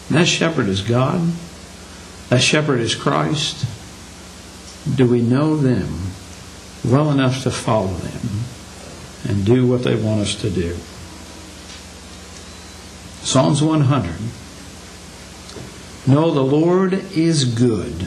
And 0.09 0.17
that 0.17 0.27
shepherd 0.27 0.67
is 0.67 0.81
God. 0.81 1.33
That 2.29 2.41
shepherd 2.41 2.79
is 2.79 2.95
Christ. 2.95 3.65
Do 4.95 5.07
we 5.07 5.21
know 5.21 5.55
them 5.57 6.11
well 6.83 7.11
enough 7.11 7.43
to 7.43 7.51
follow 7.51 7.93
them 7.93 8.29
and 9.27 9.45
do 9.45 9.65
what 9.65 9.83
they 9.83 9.95
want 9.95 10.21
us 10.21 10.35
to 10.41 10.49
do? 10.49 10.75
Psalms 13.23 13.63
100. 13.63 14.13
Know 16.07 16.29
the 16.29 16.43
Lord 16.43 16.93
is 16.93 17.45
good. 17.45 18.05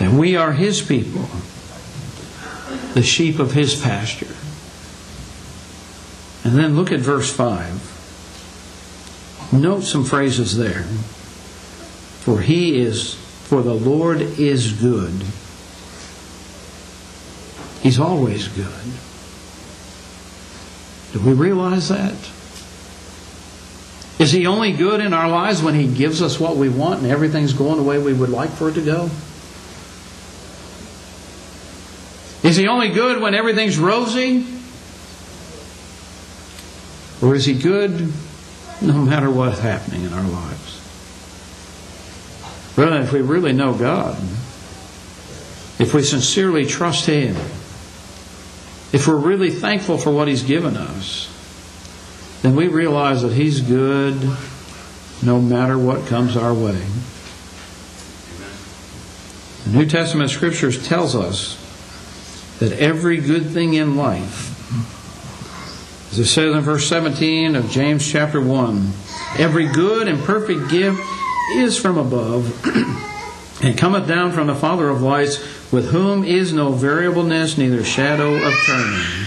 That 0.00 0.10
we 0.10 0.34
are 0.34 0.52
His 0.52 0.82
people, 0.82 1.28
the 2.94 3.02
sheep 3.02 3.38
of 3.38 3.52
His 3.52 3.80
pasture. 3.80 4.34
And 6.42 6.58
then 6.58 6.74
look 6.74 6.90
at 6.90 7.00
verse 7.00 7.30
5. 7.32 7.98
Note 9.52 9.82
some 9.82 10.04
phrases 10.04 10.56
there. 10.56 10.84
For 12.20 12.40
he 12.40 12.80
is, 12.80 13.14
for 13.14 13.62
the 13.62 13.74
Lord 13.74 14.20
is 14.20 14.72
good. 14.72 15.12
He's 17.82 17.98
always 17.98 18.48
good. 18.48 18.92
Do 21.12 21.20
we 21.28 21.32
realize 21.32 21.88
that? 21.88 22.14
Is 24.20 24.32
he 24.32 24.46
only 24.46 24.72
good 24.72 25.00
in 25.00 25.12
our 25.12 25.28
lives 25.28 25.62
when 25.62 25.74
he 25.74 25.86
gives 25.86 26.22
us 26.22 26.38
what 26.38 26.56
we 26.56 26.68
want 26.68 27.02
and 27.02 27.10
everything's 27.10 27.52
going 27.52 27.76
the 27.76 27.82
way 27.82 27.98
we 27.98 28.12
would 28.12 28.28
like 28.30 28.50
for 28.50 28.68
it 28.68 28.74
to 28.74 28.82
go? 28.82 29.10
Is 32.42 32.56
he 32.56 32.68
only 32.68 32.88
good 32.88 33.20
when 33.20 33.34
everything's 33.34 33.78
rosy? 33.78 34.46
Or 37.22 37.34
is 37.34 37.44
He 37.44 37.54
good 37.54 38.12
no 38.80 38.94
matter 38.94 39.30
what's 39.30 39.58
happening 39.58 40.04
in 40.04 40.12
our 40.12 40.26
lives? 40.26 40.78
Brother, 42.74 43.00
if 43.02 43.12
we 43.12 43.20
really 43.20 43.52
know 43.52 43.74
God, 43.74 44.16
if 45.78 45.92
we 45.94 46.02
sincerely 46.02 46.64
trust 46.64 47.06
Him, 47.06 47.36
if 48.92 49.06
we're 49.06 49.16
really 49.16 49.50
thankful 49.50 49.98
for 49.98 50.10
what 50.10 50.28
He's 50.28 50.42
given 50.42 50.76
us, 50.76 51.28
then 52.42 52.56
we 52.56 52.68
realize 52.68 53.20
that 53.22 53.32
He's 53.32 53.60
good 53.60 54.16
no 55.22 55.40
matter 55.40 55.78
what 55.78 56.06
comes 56.06 56.36
our 56.36 56.54
way. 56.54 56.80
The 59.64 59.78
New 59.78 59.86
Testament 59.86 60.30
scriptures 60.30 60.88
tells 60.88 61.14
us 61.14 61.59
that 62.60 62.72
every 62.78 63.16
good 63.16 63.46
thing 63.46 63.74
in 63.74 63.96
life 63.96 64.46
as 66.12 66.18
it 66.18 66.26
says 66.26 66.54
in 66.54 66.60
verse 66.60 66.88
17 66.88 67.56
of 67.56 67.70
James 67.70 68.10
chapter 68.10 68.40
1 68.40 68.92
Every 69.38 69.68
good 69.68 70.08
and 70.08 70.18
perfect 70.24 70.68
gift 70.70 71.00
is 71.54 71.78
from 71.78 71.96
above 71.98 72.66
and 73.62 73.78
cometh 73.78 74.08
down 74.08 74.32
from 74.32 74.48
the 74.48 74.54
Father 74.54 74.88
of 74.88 75.02
lights, 75.02 75.38
with 75.72 75.90
whom 75.90 76.24
is 76.24 76.52
no 76.52 76.72
variableness, 76.72 77.56
neither 77.56 77.84
shadow 77.84 78.34
of 78.34 78.52
turning. 78.66 79.26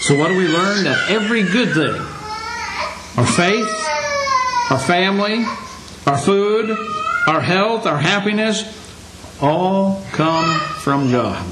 So, 0.00 0.18
what 0.18 0.28
do 0.28 0.36
we 0.36 0.48
learn? 0.48 0.84
That 0.84 1.08
every 1.08 1.44
good 1.44 1.72
thing, 1.72 1.94
our 3.16 3.26
faith, 3.26 3.68
our 4.70 4.78
family, 4.78 5.44
our 6.06 6.18
food, 6.18 6.76
our 7.28 7.40
health, 7.40 7.86
our 7.86 7.98
happiness, 7.98 8.64
all 9.40 10.04
come 10.12 10.58
from 10.80 11.10
God. 11.10 11.44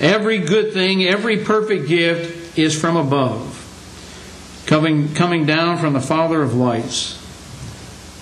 Every 0.00 0.38
good 0.38 0.72
thing, 0.72 1.04
every 1.04 1.44
perfect 1.44 1.86
gift 1.86 2.58
is 2.58 2.78
from 2.78 2.96
above, 2.96 4.62
coming, 4.66 5.14
coming 5.14 5.46
down 5.46 5.78
from 5.78 5.92
the 5.92 6.00
Father 6.00 6.42
of 6.42 6.54
lights, 6.54 7.18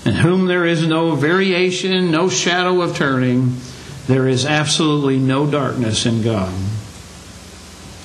in 0.04 0.14
whom 0.14 0.46
there 0.46 0.66
is 0.66 0.86
no 0.86 1.14
variation, 1.14 2.10
no 2.10 2.28
shadow 2.28 2.82
of 2.82 2.96
turning. 2.96 3.56
There 4.06 4.28
is 4.28 4.44
absolutely 4.44 5.18
no 5.18 5.50
darkness 5.50 6.04
in 6.04 6.22
God. 6.22 6.52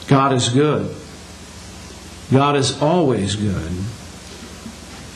God 0.08 0.34
is 0.34 0.50
good. 0.50 0.96
God 2.32 2.56
is 2.56 2.82
always 2.82 3.36
good. 3.36 3.72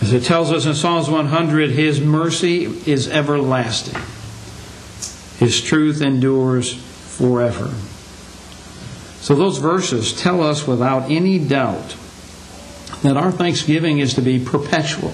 As 0.01 0.13
it 0.13 0.23
tells 0.23 0.51
us 0.51 0.65
in 0.65 0.73
Psalms 0.73 1.09
100, 1.09 1.71
His 1.71 1.99
mercy 1.99 2.65
is 2.89 3.07
everlasting. 3.07 4.01
His 5.39 5.61
truth 5.61 6.01
endures 6.01 6.73
forever. 6.73 7.73
So 9.21 9.35
those 9.35 9.57
verses 9.57 10.13
tell 10.13 10.43
us 10.43 10.67
without 10.67 11.09
any 11.09 11.39
doubt 11.39 11.95
that 13.03 13.17
our 13.17 13.31
thanksgiving 13.31 13.99
is 13.99 14.15
to 14.15 14.21
be 14.21 14.43
perpetual. 14.43 15.13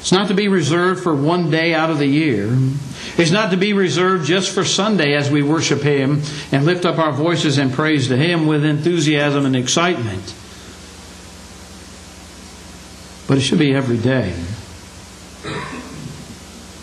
It's 0.00 0.12
not 0.12 0.28
to 0.28 0.34
be 0.34 0.48
reserved 0.48 1.02
for 1.02 1.14
one 1.14 1.50
day 1.50 1.74
out 1.74 1.90
of 1.90 1.98
the 1.98 2.06
year. 2.06 2.56
It's 3.18 3.30
not 3.30 3.50
to 3.50 3.56
be 3.56 3.72
reserved 3.72 4.26
just 4.26 4.54
for 4.54 4.64
Sunday 4.64 5.14
as 5.14 5.30
we 5.30 5.42
worship 5.42 5.80
Him 5.82 6.22
and 6.52 6.64
lift 6.64 6.86
up 6.86 6.98
our 6.98 7.12
voices 7.12 7.58
in 7.58 7.70
praise 7.70 8.08
to 8.08 8.16
Him 8.16 8.46
with 8.46 8.64
enthusiasm 8.64 9.44
and 9.44 9.56
excitement. 9.56 10.34
But 13.26 13.38
it 13.38 13.42
should 13.42 13.58
be 13.58 13.74
every 13.74 13.98
day. 13.98 14.34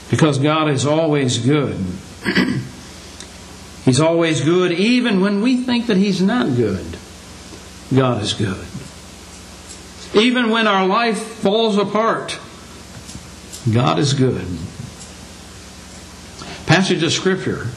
Because 0.10 0.38
God 0.39 0.70
is 0.70 0.86
always 0.86 1.39
good. 1.39 1.84
He's 3.86 4.00
always 4.00 4.42
good, 4.42 4.72
even 4.74 5.22
when 5.22 5.42
we 5.42 5.63
think 5.63 5.88
that 5.88 5.98
He's 5.98 6.22
not 6.22 6.56
good. 6.56 6.98
God 7.94 8.22
is 8.22 8.34
good. 8.34 8.66
Even 10.13 10.50
when 10.50 10.68
our 10.68 10.86
life 10.86 11.22
falls 11.22 11.78
apart, 11.78 12.40
God 13.72 14.00
is 14.00 14.13
good. 14.13 14.46
passage 16.66 17.02
of 17.02 17.13
Scripture 17.13 17.68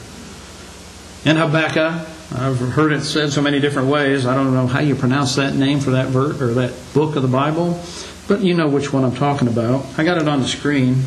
in 1.23 1.37
Habakkuk. 1.37 2.07
I've 2.33 2.59
heard 2.59 2.93
it 2.93 3.03
said 3.03 3.31
so 3.31 3.41
many 3.41 3.59
different 3.59 3.89
ways. 3.89 4.25
I 4.25 4.35
don't 4.35 4.53
know 4.53 4.67
how 4.67 4.79
you 4.79 4.95
pronounce 4.95 5.35
that 5.35 5.53
name 5.55 5.79
for 5.79 5.91
that 5.91 6.07
ver- 6.07 6.31
or 6.43 6.53
that 6.55 6.73
book 6.93 7.15
of 7.15 7.21
the 7.21 7.27
Bible, 7.29 7.81
but 8.27 8.41
you 8.41 8.53
know 8.53 8.67
which 8.67 8.91
one 8.91 9.03
I'm 9.03 9.15
talking 9.15 9.47
about. 9.47 9.85
I 9.97 10.03
got 10.03 10.17
it 10.17 10.27
on 10.27 10.41
the 10.41 10.47
screen. 10.47 11.03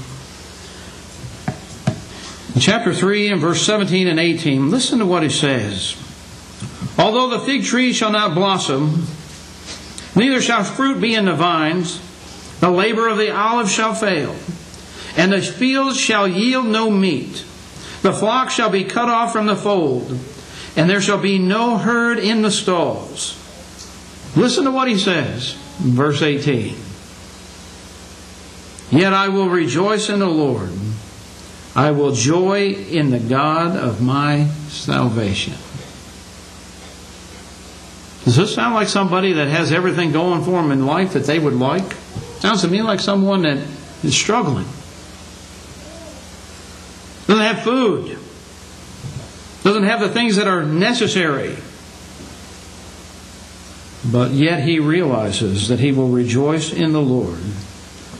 In 2.54 2.60
chapter 2.60 2.94
3 2.94 3.32
and 3.32 3.40
verse 3.40 3.62
17 3.66 4.06
and 4.06 4.20
18, 4.20 4.70
listen 4.70 5.00
to 5.00 5.06
what 5.06 5.24
he 5.24 5.28
says. 5.28 5.96
Although 6.96 7.30
the 7.30 7.44
fig 7.44 7.64
tree 7.64 7.92
shall 7.92 8.12
not 8.12 8.34
blossom, 8.34 9.06
neither 10.14 10.40
shall 10.40 10.62
fruit 10.62 11.00
be 11.00 11.14
in 11.14 11.24
the 11.24 11.34
vines, 11.34 12.00
the 12.60 12.70
labor 12.70 13.08
of 13.08 13.18
the 13.18 13.34
olive 13.34 13.68
shall 13.68 13.92
fail, 13.92 14.36
and 15.16 15.32
the 15.32 15.42
fields 15.42 15.98
shall 15.98 16.28
yield 16.28 16.66
no 16.66 16.90
meat. 16.90 17.44
The 18.02 18.12
flock 18.12 18.50
shall 18.50 18.70
be 18.70 18.84
cut 18.84 19.08
off 19.08 19.32
from 19.32 19.46
the 19.46 19.56
fold, 19.56 20.16
and 20.76 20.88
there 20.88 21.00
shall 21.00 21.18
be 21.18 21.40
no 21.40 21.76
herd 21.76 22.20
in 22.20 22.42
the 22.42 22.52
stalls. 22.52 23.36
Listen 24.36 24.64
to 24.64 24.70
what 24.70 24.88
he 24.88 24.98
says, 24.98 25.54
verse 25.78 26.22
18. 26.22 26.76
Yet 28.90 29.12
I 29.12 29.28
will 29.28 29.48
rejoice 29.48 30.08
in 30.08 30.20
the 30.20 30.28
Lord. 30.28 30.70
I 31.76 31.90
will 31.90 32.12
joy 32.12 32.72
in 32.72 33.10
the 33.10 33.18
God 33.18 33.76
of 33.76 34.00
my 34.00 34.46
salvation. 34.68 35.54
Does 38.24 38.36
this 38.36 38.54
sound 38.54 38.74
like 38.74 38.88
somebody 38.88 39.34
that 39.34 39.48
has 39.48 39.72
everything 39.72 40.12
going 40.12 40.44
for 40.44 40.52
them 40.52 40.70
in 40.70 40.86
life 40.86 41.12
that 41.12 41.24
they 41.24 41.38
would 41.38 41.54
like? 41.54 41.92
Sounds 42.38 42.62
to 42.62 42.68
me 42.68 42.80
like 42.80 43.00
someone 43.00 43.42
that 43.42 43.58
is 44.02 44.14
struggling. 44.16 44.66
Doesn't 47.26 47.44
have 47.44 47.62
food. 47.62 48.18
Doesn't 49.62 49.84
have 49.84 50.00
the 50.00 50.10
things 50.10 50.36
that 50.36 50.46
are 50.46 50.62
necessary. 50.62 51.56
But 54.10 54.32
yet 54.32 54.62
he 54.62 54.78
realizes 54.78 55.68
that 55.68 55.80
he 55.80 55.90
will 55.92 56.08
rejoice 56.08 56.72
in 56.72 56.92
the 56.92 57.00
Lord. 57.00 57.38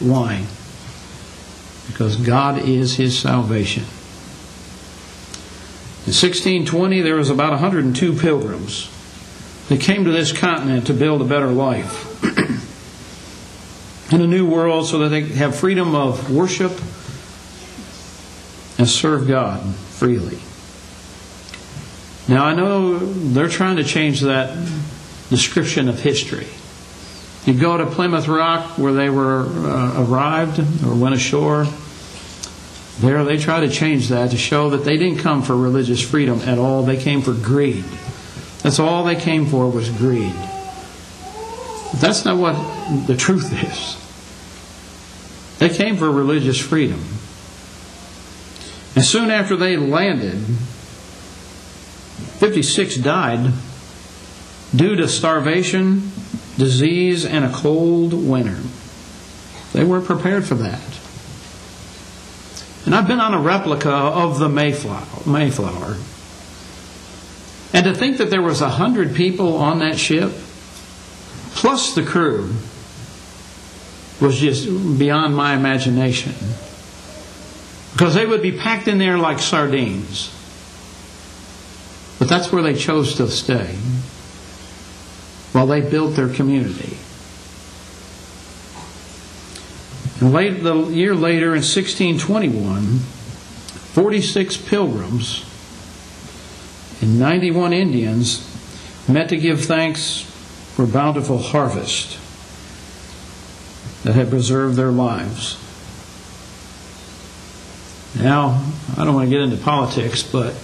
Why? 0.01 0.45
Because 1.87 2.17
God 2.17 2.59
is 2.59 2.97
his 2.97 3.19
salvation. 3.19 3.85
In 6.07 6.13
1620, 6.13 7.01
there 7.01 7.17
was 7.17 7.31
about 7.31 7.53
102 7.53 8.19
pilgrims 8.19 8.91
that 9.69 9.81
came 9.81 10.05
to 10.05 10.11
this 10.11 10.33
continent 10.33 10.87
to 10.89 10.93
build 10.93 11.23
a 11.23 11.25
better 11.25 11.47
life 11.47 12.23
in 14.13 14.21
a 14.21 14.27
new 14.27 14.47
world 14.47 14.87
so 14.87 14.99
that 14.99 15.09
they 15.09 15.23
have 15.23 15.57
freedom 15.57 15.95
of 15.95 16.31
worship 16.31 16.73
and 18.79 18.89
serve 18.89 19.27
God 19.27 19.75
freely. 19.75 20.39
Now, 22.29 22.45
I 22.45 22.55
know 22.55 22.99
they're 22.99 23.49
trying 23.49 23.77
to 23.77 23.85
change 23.85 24.21
that 24.23 24.57
description 25.31 25.89
of 25.89 26.01
history. 26.01 26.49
You 27.47 27.53
go 27.53 27.77
to 27.77 27.85
Plymouth 27.87 28.27
Rock 28.27 28.79
where 28.79 28.95
they 28.95 29.11
were 29.11 29.43
uh, 29.43 30.03
arrived 30.03 30.61
or 30.85 30.95
went 30.95 31.15
ashore. 31.15 31.67
There 33.01 33.25
they 33.25 33.39
try 33.39 33.61
to 33.61 33.69
change 33.69 34.09
that 34.09 34.31
to 34.31 34.37
show 34.39 34.71
that 34.71 34.85
they 34.85 34.97
didn't 34.97 35.19
come 35.19 35.43
for 35.43 35.55
religious 35.57 36.01
freedom 36.01 36.41
at 36.41 36.59
all. 36.59 36.85
They 36.85 36.97
came 36.97 37.21
for 37.21 37.35
greed. 37.35 37.85
That's 38.63 38.79
all 38.79 39.05
they 39.05 39.17
came 39.17 39.47
for 39.47 39.69
was 39.69 39.91
greed. 39.91 40.33
But 41.93 42.01
that's 42.01 42.25
not 42.25 42.39
what 42.39 43.07
the 43.07 43.17
truth 43.17 43.53
is. 43.53 44.01
They 45.59 45.69
came 45.69 45.97
for 45.97 46.11
religious 46.11 46.59
freedom. 46.59 47.01
And 48.97 49.05
soon 49.05 49.31
after 49.31 49.55
they 49.55 49.77
landed, 49.77 50.39
56 52.39 52.97
died 52.97 53.53
due 54.75 54.97
to 54.97 55.09
starvation, 55.09 56.11
disease, 56.57 57.25
and 57.25 57.45
a 57.45 57.53
cold 57.53 58.13
winter. 58.13 58.61
They 59.73 59.85
weren't 59.85 60.07
prepared 60.07 60.45
for 60.45 60.55
that. 60.57 60.81
And 62.87 62.95
I've 62.95 63.09
been 63.09 63.21
on 63.21 63.35
a 63.35 63.41
replica 63.41 63.91
of 63.91 64.39
the 64.39 64.49
Mayflower. 64.49 65.07
Mayflower. 65.27 65.97
And 67.73 67.85
to 67.87 67.95
think 67.95 68.19
that 68.19 68.31
there 68.31 68.43
was 68.43 68.61
a 68.61 68.69
hundred 68.69 69.15
people 69.15 69.57
on 69.57 69.81
that 69.81 69.99
ship, 69.99 70.33
plus 71.55 71.95
the 71.95 72.05
crew, 72.05 72.55
was 74.21 74.39
just 74.39 74.69
beyond 74.99 75.35
my 75.35 75.55
imagination. 75.55 76.35
Because 77.93 78.15
they 78.15 78.27
would 78.27 78.43
be 78.43 78.53
packed 78.53 78.87
in 78.87 78.99
there 78.99 79.19
like 79.19 79.39
sardines. 79.41 80.31
But 82.19 82.29
that's 82.29 82.53
where 82.53 82.63
they 82.63 82.75
chose 82.75 83.17
to 83.17 83.29
stay 83.29 83.77
while 85.55 85.69
they 85.69 85.81
built 85.81 86.17
their 86.17 86.29
community. 86.29 86.99
And 90.21 90.33
late, 90.33 90.65
the 90.65 90.75
year 90.89 91.15
later, 91.15 91.55
in 91.55 91.63
1621, 91.63 92.99
46 92.99 94.57
pilgrims 94.57 95.45
and 97.01 97.21
91 97.21 97.73
Indians 97.73 98.51
met 99.07 99.29
to 99.29 99.37
give 99.37 99.65
thanks 99.65 100.23
for 100.75 100.87
bountiful 100.87 101.39
harvest 101.39 102.19
that 104.03 104.15
had 104.15 104.31
preserved 104.31 104.75
their 104.75 104.91
lives. 104.91 105.57
Now, 108.21 108.61
I 108.97 109.05
don't 109.05 109.15
want 109.15 109.31
to 109.31 109.31
get 109.31 109.41
into 109.41 109.57
politics, 109.57 110.25
but 110.25 110.55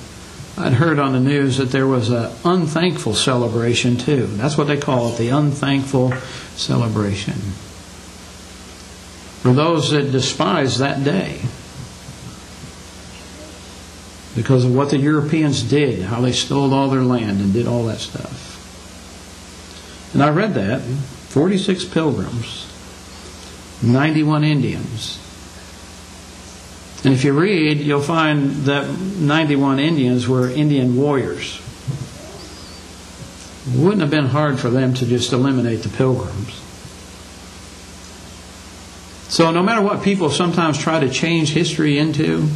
I'd 0.60 0.74
heard 0.74 0.98
on 0.98 1.12
the 1.12 1.20
news 1.20 1.56
that 1.56 1.70
there 1.70 1.86
was 1.86 2.10
an 2.10 2.30
unthankful 2.44 3.14
celebration 3.14 3.96
too. 3.96 4.26
That's 4.26 4.58
what 4.58 4.66
they 4.66 4.76
call 4.76 5.08
it, 5.08 5.18
the 5.18 5.30
unthankful 5.30 6.12
celebration. 6.54 7.34
For 9.40 9.54
those 9.54 9.90
that 9.92 10.12
despise 10.12 10.78
that 10.78 11.02
day 11.02 11.40
because 14.36 14.64
of 14.64 14.74
what 14.74 14.90
the 14.90 14.98
Europeans 14.98 15.62
did, 15.62 16.02
how 16.02 16.20
they 16.20 16.32
stole 16.32 16.74
all 16.74 16.90
their 16.90 17.02
land 17.02 17.40
and 17.40 17.52
did 17.52 17.66
all 17.66 17.86
that 17.86 17.98
stuff. 17.98 18.48
And 20.12 20.22
I 20.22 20.28
read 20.30 20.54
that 20.54 20.82
46 20.82 21.86
pilgrims, 21.86 22.66
91 23.82 24.44
Indians. 24.44 25.19
And 27.02 27.14
if 27.14 27.24
you 27.24 27.32
read, 27.32 27.78
you'll 27.78 28.02
find 28.02 28.50
that 28.66 28.86
91 28.98 29.78
Indians 29.78 30.28
were 30.28 30.50
Indian 30.50 30.96
warriors. 30.96 31.60
It 33.66 33.78
wouldn't 33.78 34.02
have 34.02 34.10
been 34.10 34.26
hard 34.26 34.58
for 34.58 34.68
them 34.68 34.92
to 34.94 35.06
just 35.06 35.32
eliminate 35.32 35.82
the 35.82 35.88
pilgrims. 35.88 36.60
So, 39.30 39.50
no 39.50 39.62
matter 39.62 39.80
what 39.80 40.02
people 40.02 40.28
sometimes 40.28 40.76
try 40.76 41.00
to 41.00 41.08
change 41.08 41.50
history 41.52 41.98
into, 41.98 42.48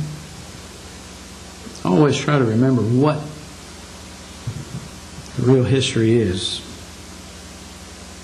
always 1.85 2.18
try 2.18 2.38
to 2.38 2.44
remember 2.44 2.83
what 2.83 3.20
the 5.37 5.52
real 5.52 5.64
history 5.64 6.16
is. 6.16 6.61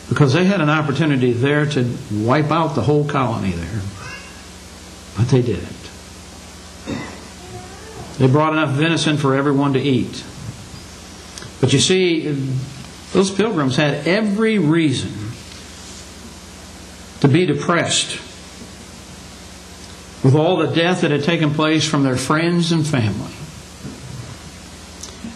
Because 0.08 0.32
they 0.32 0.44
had 0.44 0.60
an 0.60 0.68
opportunity 0.68 1.32
there 1.32 1.64
to 1.64 1.96
wipe 2.12 2.50
out 2.50 2.74
the 2.74 2.82
whole 2.82 3.06
colony 3.06 3.52
there, 3.52 3.82
but 5.16 5.28
they 5.28 5.40
didn't. 5.42 5.79
They 8.20 8.26
brought 8.26 8.52
enough 8.52 8.72
venison 8.72 9.16
for 9.16 9.34
everyone 9.34 9.72
to 9.72 9.80
eat. 9.80 10.22
But 11.58 11.72
you 11.72 11.78
see, 11.78 12.28
those 13.14 13.30
pilgrims 13.30 13.76
had 13.76 14.06
every 14.06 14.58
reason 14.58 15.10
to 17.20 17.28
be 17.28 17.46
depressed 17.46 18.20
with 20.22 20.34
all 20.34 20.58
the 20.58 20.66
death 20.66 21.00
that 21.00 21.10
had 21.10 21.24
taken 21.24 21.54
place 21.54 21.88
from 21.88 22.02
their 22.02 22.18
friends 22.18 22.72
and 22.72 22.86
family. 22.86 23.32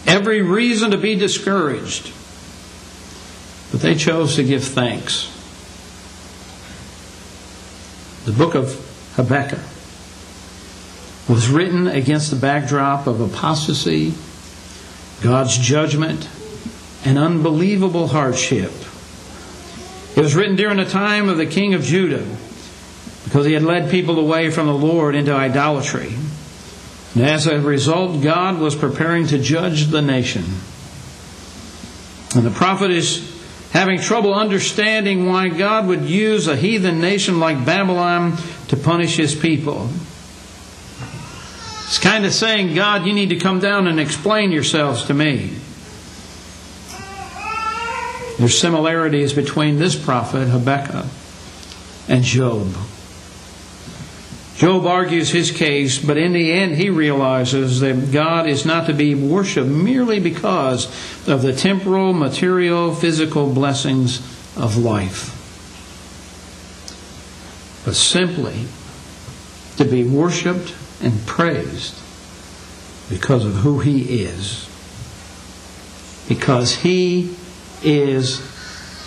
Every 0.05 0.43
reason 0.43 0.91
to 0.91 0.97
be 0.97 1.15
discouraged. 1.15 2.13
But 3.71 3.81
they 3.81 3.95
chose 3.95 4.35
to 4.35 4.43
give 4.43 4.63
thanks. 4.63 5.31
The 8.25 8.31
book 8.31 8.53
of 8.53 8.79
Habakkuk 9.15 9.74
was 11.27 11.49
written 11.49 11.87
against 11.87 12.29
the 12.29 12.35
backdrop 12.35 13.07
of 13.07 13.19
apostasy, 13.19 14.13
God's 15.23 15.57
judgment, 15.57 16.29
and 17.03 17.17
unbelievable 17.17 18.07
hardship. 18.07 18.71
It 20.15 20.21
was 20.21 20.35
written 20.35 20.55
during 20.55 20.77
the 20.77 20.85
time 20.85 21.29
of 21.29 21.37
the 21.37 21.45
king 21.45 21.73
of 21.73 21.83
Judah 21.83 22.25
because 23.25 23.45
he 23.45 23.53
had 23.53 23.63
led 23.63 23.89
people 23.89 24.19
away 24.19 24.51
from 24.51 24.67
the 24.67 24.73
Lord 24.73 25.15
into 25.15 25.33
idolatry. 25.33 26.13
And 27.15 27.23
as 27.23 27.47
a 27.47 27.59
result, 27.59 28.21
God 28.21 28.59
was 28.59 28.75
preparing 28.75 29.27
to 29.27 29.39
judge 29.39 29.87
the 29.87 30.01
nation. 30.01 30.43
And 32.35 32.45
the 32.45 32.51
prophet 32.51 32.91
is 32.91 33.33
having 33.71 33.99
trouble 33.99 34.33
understanding 34.33 35.25
why 35.25 35.49
God 35.49 35.87
would 35.87 36.03
use 36.03 36.47
a 36.47 36.55
heathen 36.55 37.01
nation 37.01 37.39
like 37.39 37.65
Babylon 37.65 38.37
to 38.67 38.77
punish 38.77 39.15
his 39.17 39.33
people. 39.33 39.89
It's 41.95 42.03
kind 42.03 42.25
of 42.25 42.33
saying, 42.33 42.75
God, 42.75 43.05
you 43.05 43.13
need 43.13 43.29
to 43.29 43.37
come 43.37 43.61
down 43.61 43.87
and 43.87 44.01
explain 44.01 44.51
yourselves 44.51 45.05
to 45.05 45.13
me. 45.13 45.53
There's 48.37 48.59
similarities 48.59 49.31
between 49.31 49.79
this 49.79 49.95
prophet, 49.95 50.49
Habakkuk, 50.49 51.05
and 52.09 52.21
Job. 52.21 52.75
Job 54.57 54.85
argues 54.85 55.29
his 55.29 55.51
case, 55.51 55.97
but 55.97 56.17
in 56.17 56.33
the 56.33 56.51
end 56.51 56.75
he 56.75 56.89
realizes 56.89 57.79
that 57.79 58.11
God 58.11 58.45
is 58.45 58.65
not 58.65 58.87
to 58.87 58.93
be 58.93 59.15
worshiped 59.15 59.69
merely 59.69 60.19
because 60.19 60.87
of 61.29 61.43
the 61.43 61.53
temporal, 61.53 62.11
material, 62.11 62.93
physical 62.93 63.53
blessings 63.53 64.17
of 64.57 64.75
life, 64.75 65.31
but 67.85 67.95
simply 67.95 68.65
to 69.77 69.85
be 69.85 70.03
worshiped 70.03 70.73
and 71.01 71.25
praised 71.25 71.95
because 73.09 73.45
of 73.45 73.53
who 73.55 73.79
he 73.79 74.23
is. 74.23 74.69
Because 76.27 76.75
he 76.75 77.35
is 77.83 78.39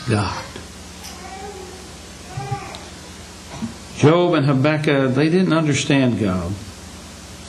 God. 0.08 0.44
Job 3.96 4.34
and 4.34 4.46
Habakkuk, 4.46 5.14
they 5.14 5.28
didn't 5.28 5.52
understand 5.52 6.20
God. 6.20 6.52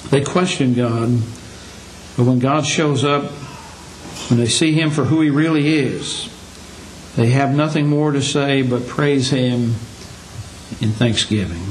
They 0.10 0.24
questioned 0.24 0.76
God. 0.76 1.10
But 2.18 2.24
when 2.24 2.40
God 2.40 2.66
shows 2.66 3.04
up, 3.04 3.26
when 4.30 4.40
they 4.40 4.48
see 4.48 4.74
Him 4.74 4.90
for 4.90 5.06
who 5.06 5.22
He 5.22 5.30
really 5.30 5.78
is, 5.78 6.28
they 7.16 7.28
have 7.28 7.56
nothing 7.56 7.88
more 7.88 8.12
to 8.12 8.22
say 8.22 8.64
but 8.64 8.88
praise 8.88 9.30
Him 9.30 9.76
in 10.82 10.92
thanksgiving. 10.92 11.62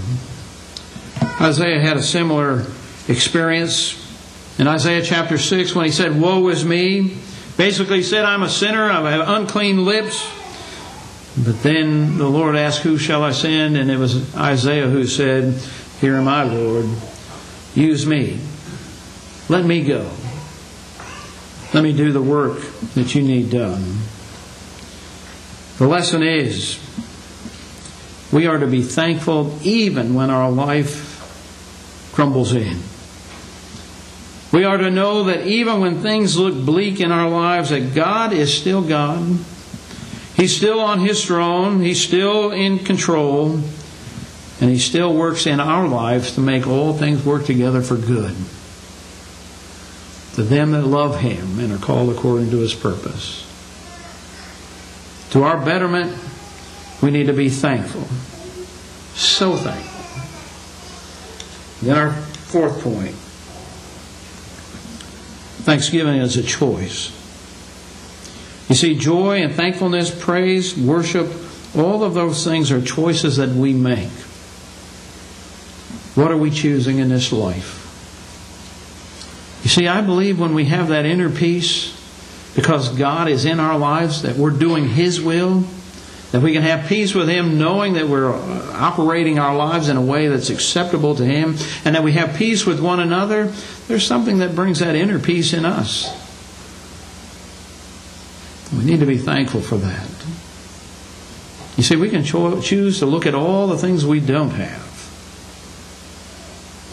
Isaiah 1.40 1.80
had 1.80 1.96
a 1.96 2.02
similar 2.02 2.64
experience 3.06 4.04
in 4.58 4.66
Isaiah 4.66 5.02
chapter 5.02 5.38
6 5.38 5.74
when 5.74 5.84
he 5.84 5.92
said, 5.92 6.20
Woe 6.20 6.48
is 6.48 6.64
me. 6.64 7.16
Basically, 7.56 7.98
he 7.98 8.02
said, 8.02 8.24
I'm 8.24 8.42
a 8.42 8.48
sinner, 8.48 8.90
I 8.90 9.10
have 9.12 9.28
unclean 9.28 9.84
lips. 9.84 10.28
But 11.36 11.62
then 11.62 12.18
the 12.18 12.28
Lord 12.28 12.56
asked, 12.56 12.80
Who 12.80 12.98
shall 12.98 13.22
I 13.22 13.30
send? 13.30 13.76
And 13.76 13.88
it 13.88 13.98
was 13.98 14.34
Isaiah 14.34 14.88
who 14.88 15.06
said, 15.06 15.54
Here 16.00 16.16
am 16.16 16.26
I, 16.26 16.42
Lord. 16.42 16.86
Use 17.74 18.04
me. 18.04 18.40
Let 19.48 19.64
me 19.64 19.84
go. 19.84 20.10
Let 21.72 21.84
me 21.84 21.92
do 21.92 22.10
the 22.10 22.22
work 22.22 22.60
that 22.94 23.14
you 23.14 23.22
need 23.22 23.50
done. 23.50 23.98
The 25.78 25.86
lesson 25.86 26.24
is 26.24 26.80
we 28.32 28.46
are 28.48 28.58
to 28.58 28.66
be 28.66 28.82
thankful 28.82 29.56
even 29.62 30.14
when 30.14 30.30
our 30.30 30.50
life 30.50 31.07
crumbles 32.18 32.52
in. 32.52 32.76
We 34.50 34.64
are 34.64 34.76
to 34.76 34.90
know 34.90 35.22
that 35.24 35.46
even 35.46 35.80
when 35.80 36.02
things 36.02 36.36
look 36.36 36.54
bleak 36.54 36.98
in 36.98 37.12
our 37.12 37.30
lives, 37.30 37.70
that 37.70 37.94
God 37.94 38.32
is 38.32 38.52
still 38.52 38.82
God 38.82 39.38
He's 40.38 40.56
still 40.56 40.78
on 40.78 41.00
his 41.00 41.24
throne, 41.24 41.80
he's 41.80 42.00
still 42.00 42.52
in 42.52 42.78
control, 42.78 43.54
and 44.60 44.70
he 44.70 44.78
still 44.78 45.12
works 45.12 45.48
in 45.48 45.58
our 45.58 45.88
lives 45.88 46.36
to 46.36 46.40
make 46.40 46.64
all 46.64 46.92
things 46.92 47.24
work 47.24 47.44
together 47.44 47.82
for 47.82 47.96
good. 47.96 48.36
To 50.36 50.44
them 50.44 50.70
that 50.72 50.86
love 50.86 51.18
him 51.18 51.58
and 51.58 51.72
are 51.72 51.78
called 51.78 52.16
according 52.16 52.52
to 52.52 52.58
his 52.58 52.72
purpose. 52.72 53.44
To 55.30 55.42
our 55.42 55.58
betterment, 55.58 56.16
we 57.02 57.10
need 57.10 57.26
to 57.26 57.32
be 57.32 57.48
thankful. 57.48 58.02
So 59.16 59.56
thankful. 59.56 59.87
Then 61.82 61.96
our 61.96 62.12
fourth 62.12 62.82
point 62.82 63.14
Thanksgiving 65.68 66.16
is 66.20 66.36
a 66.38 66.42
choice. 66.42 67.12
You 68.70 68.74
see, 68.74 68.96
joy 68.96 69.42
and 69.42 69.54
thankfulness, 69.54 70.10
praise, 70.10 70.74
worship, 70.74 71.30
all 71.76 72.02
of 72.02 72.14
those 72.14 72.42
things 72.44 72.70
are 72.70 72.80
choices 72.80 73.36
that 73.36 73.50
we 73.50 73.74
make. 73.74 74.08
What 76.14 76.30
are 76.30 76.36
we 76.36 76.50
choosing 76.50 76.98
in 76.98 77.10
this 77.10 77.32
life? 77.32 77.74
You 79.62 79.68
see, 79.68 79.86
I 79.86 80.00
believe 80.00 80.40
when 80.40 80.54
we 80.54 80.64
have 80.66 80.88
that 80.88 81.04
inner 81.04 81.28
peace, 81.28 81.94
because 82.54 82.88
God 82.96 83.28
is 83.28 83.44
in 83.44 83.60
our 83.60 83.76
lives, 83.76 84.22
that 84.22 84.36
we're 84.36 84.50
doing 84.50 84.88
His 84.88 85.20
will, 85.20 85.64
that 86.32 86.42
we 86.42 86.52
can 86.52 86.62
have 86.62 86.86
peace 86.88 87.14
with 87.14 87.28
Him 87.28 87.58
knowing 87.58 87.94
that 87.94 88.08
we're 88.08 88.32
operating 88.74 89.38
our 89.38 89.56
lives 89.56 89.88
in 89.88 89.96
a 89.96 90.02
way 90.02 90.28
that's 90.28 90.50
acceptable 90.50 91.14
to 91.14 91.24
Him, 91.24 91.56
and 91.84 91.94
that 91.94 92.04
we 92.04 92.12
have 92.12 92.36
peace 92.36 92.66
with 92.66 92.80
one 92.80 93.00
another, 93.00 93.46
there's 93.86 94.06
something 94.06 94.38
that 94.38 94.54
brings 94.54 94.80
that 94.80 94.94
inner 94.94 95.18
peace 95.18 95.52
in 95.52 95.64
us. 95.64 96.06
We 98.72 98.84
need 98.84 99.00
to 99.00 99.06
be 99.06 99.16
thankful 99.16 99.62
for 99.62 99.76
that. 99.78 100.08
You 101.78 101.84
see, 101.84 101.96
we 101.96 102.10
can 102.10 102.24
cho- 102.24 102.60
choose 102.60 102.98
to 102.98 103.06
look 103.06 103.24
at 103.24 103.34
all 103.34 103.68
the 103.68 103.78
things 103.78 104.04
we 104.04 104.20
don't 104.20 104.50
have. 104.50 104.88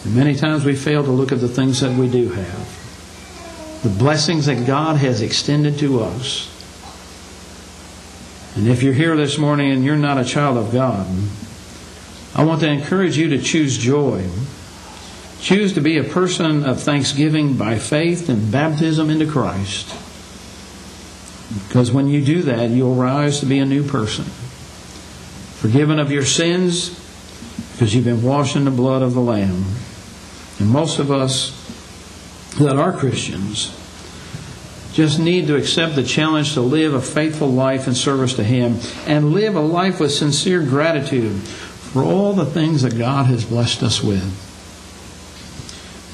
And 0.04 0.14
many 0.14 0.36
times 0.36 0.64
we 0.64 0.76
fail 0.76 1.04
to 1.04 1.10
look 1.10 1.32
at 1.32 1.40
the 1.40 1.48
things 1.48 1.80
that 1.80 1.92
we 1.92 2.08
do 2.08 2.28
have. 2.30 3.82
The 3.82 3.88
blessings 3.90 4.46
that 4.46 4.66
God 4.66 4.96
has 4.96 5.20
extended 5.20 5.78
to 5.80 6.00
us. 6.00 6.55
And 8.56 8.68
if 8.68 8.82
you're 8.82 8.94
here 8.94 9.14
this 9.16 9.36
morning 9.36 9.70
and 9.70 9.84
you're 9.84 9.96
not 9.96 10.16
a 10.16 10.24
child 10.24 10.56
of 10.56 10.72
God, 10.72 11.06
I 12.34 12.42
want 12.42 12.60
to 12.60 12.70
encourage 12.70 13.18
you 13.18 13.28
to 13.28 13.38
choose 13.38 13.76
joy. 13.76 14.26
Choose 15.40 15.74
to 15.74 15.82
be 15.82 15.98
a 15.98 16.04
person 16.04 16.64
of 16.64 16.82
thanksgiving 16.82 17.58
by 17.58 17.78
faith 17.78 18.30
and 18.30 18.50
baptism 18.50 19.10
into 19.10 19.26
Christ. 19.26 19.90
Because 21.68 21.92
when 21.92 22.08
you 22.08 22.24
do 22.24 22.42
that, 22.42 22.70
you'll 22.70 22.94
rise 22.94 23.40
to 23.40 23.46
be 23.46 23.58
a 23.58 23.66
new 23.66 23.86
person. 23.86 24.24
Forgiven 24.24 25.98
of 25.98 26.10
your 26.10 26.24
sins 26.24 26.90
because 27.72 27.94
you've 27.94 28.06
been 28.06 28.22
washed 28.22 28.56
in 28.56 28.64
the 28.64 28.70
blood 28.70 29.02
of 29.02 29.12
the 29.12 29.20
Lamb. 29.20 29.66
And 30.58 30.70
most 30.70 30.98
of 30.98 31.10
us 31.10 31.52
that 32.58 32.76
are 32.76 32.92
Christians 32.92 33.70
just 34.96 35.18
need 35.18 35.46
to 35.46 35.56
accept 35.56 35.94
the 35.94 36.02
challenge 36.02 36.54
to 36.54 36.62
live 36.62 36.94
a 36.94 37.02
faithful 37.02 37.48
life 37.48 37.86
in 37.86 37.94
service 37.94 38.32
to 38.32 38.42
Him 38.42 38.78
and 39.06 39.34
live 39.34 39.54
a 39.54 39.60
life 39.60 40.00
with 40.00 40.10
sincere 40.10 40.62
gratitude 40.62 41.38
for 41.42 42.02
all 42.02 42.32
the 42.32 42.46
things 42.46 42.80
that 42.80 42.96
God 42.96 43.26
has 43.26 43.44
blessed 43.44 43.82
us 43.82 44.02
with. 44.02 44.22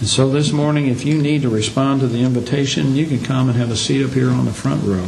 And 0.01 0.09
so 0.09 0.29
this 0.29 0.51
morning, 0.51 0.89
if 0.89 1.05
you 1.05 1.23
need 1.23 1.43
to 1.43 1.49
respond 1.49 2.01
to 2.01 2.09
the 2.09 2.25
invitation, 2.25 2.97
you 2.97 3.07
can 3.07 3.23
come 3.23 3.49
and 3.49 3.57
have 3.57 3.71
a 3.71 3.77
seat 3.77 4.05
up 4.05 4.11
here 4.11 4.31
on 4.31 4.47
the 4.47 4.53
front 4.53 4.83
row. 4.83 5.07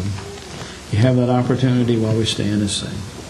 You 0.92 0.98
have 0.98 1.16
that 1.16 1.28
opportunity 1.28 1.98
while 1.98 2.16
we 2.16 2.26
stand 2.26 2.60
and 2.60 2.70
sing. 2.70 3.23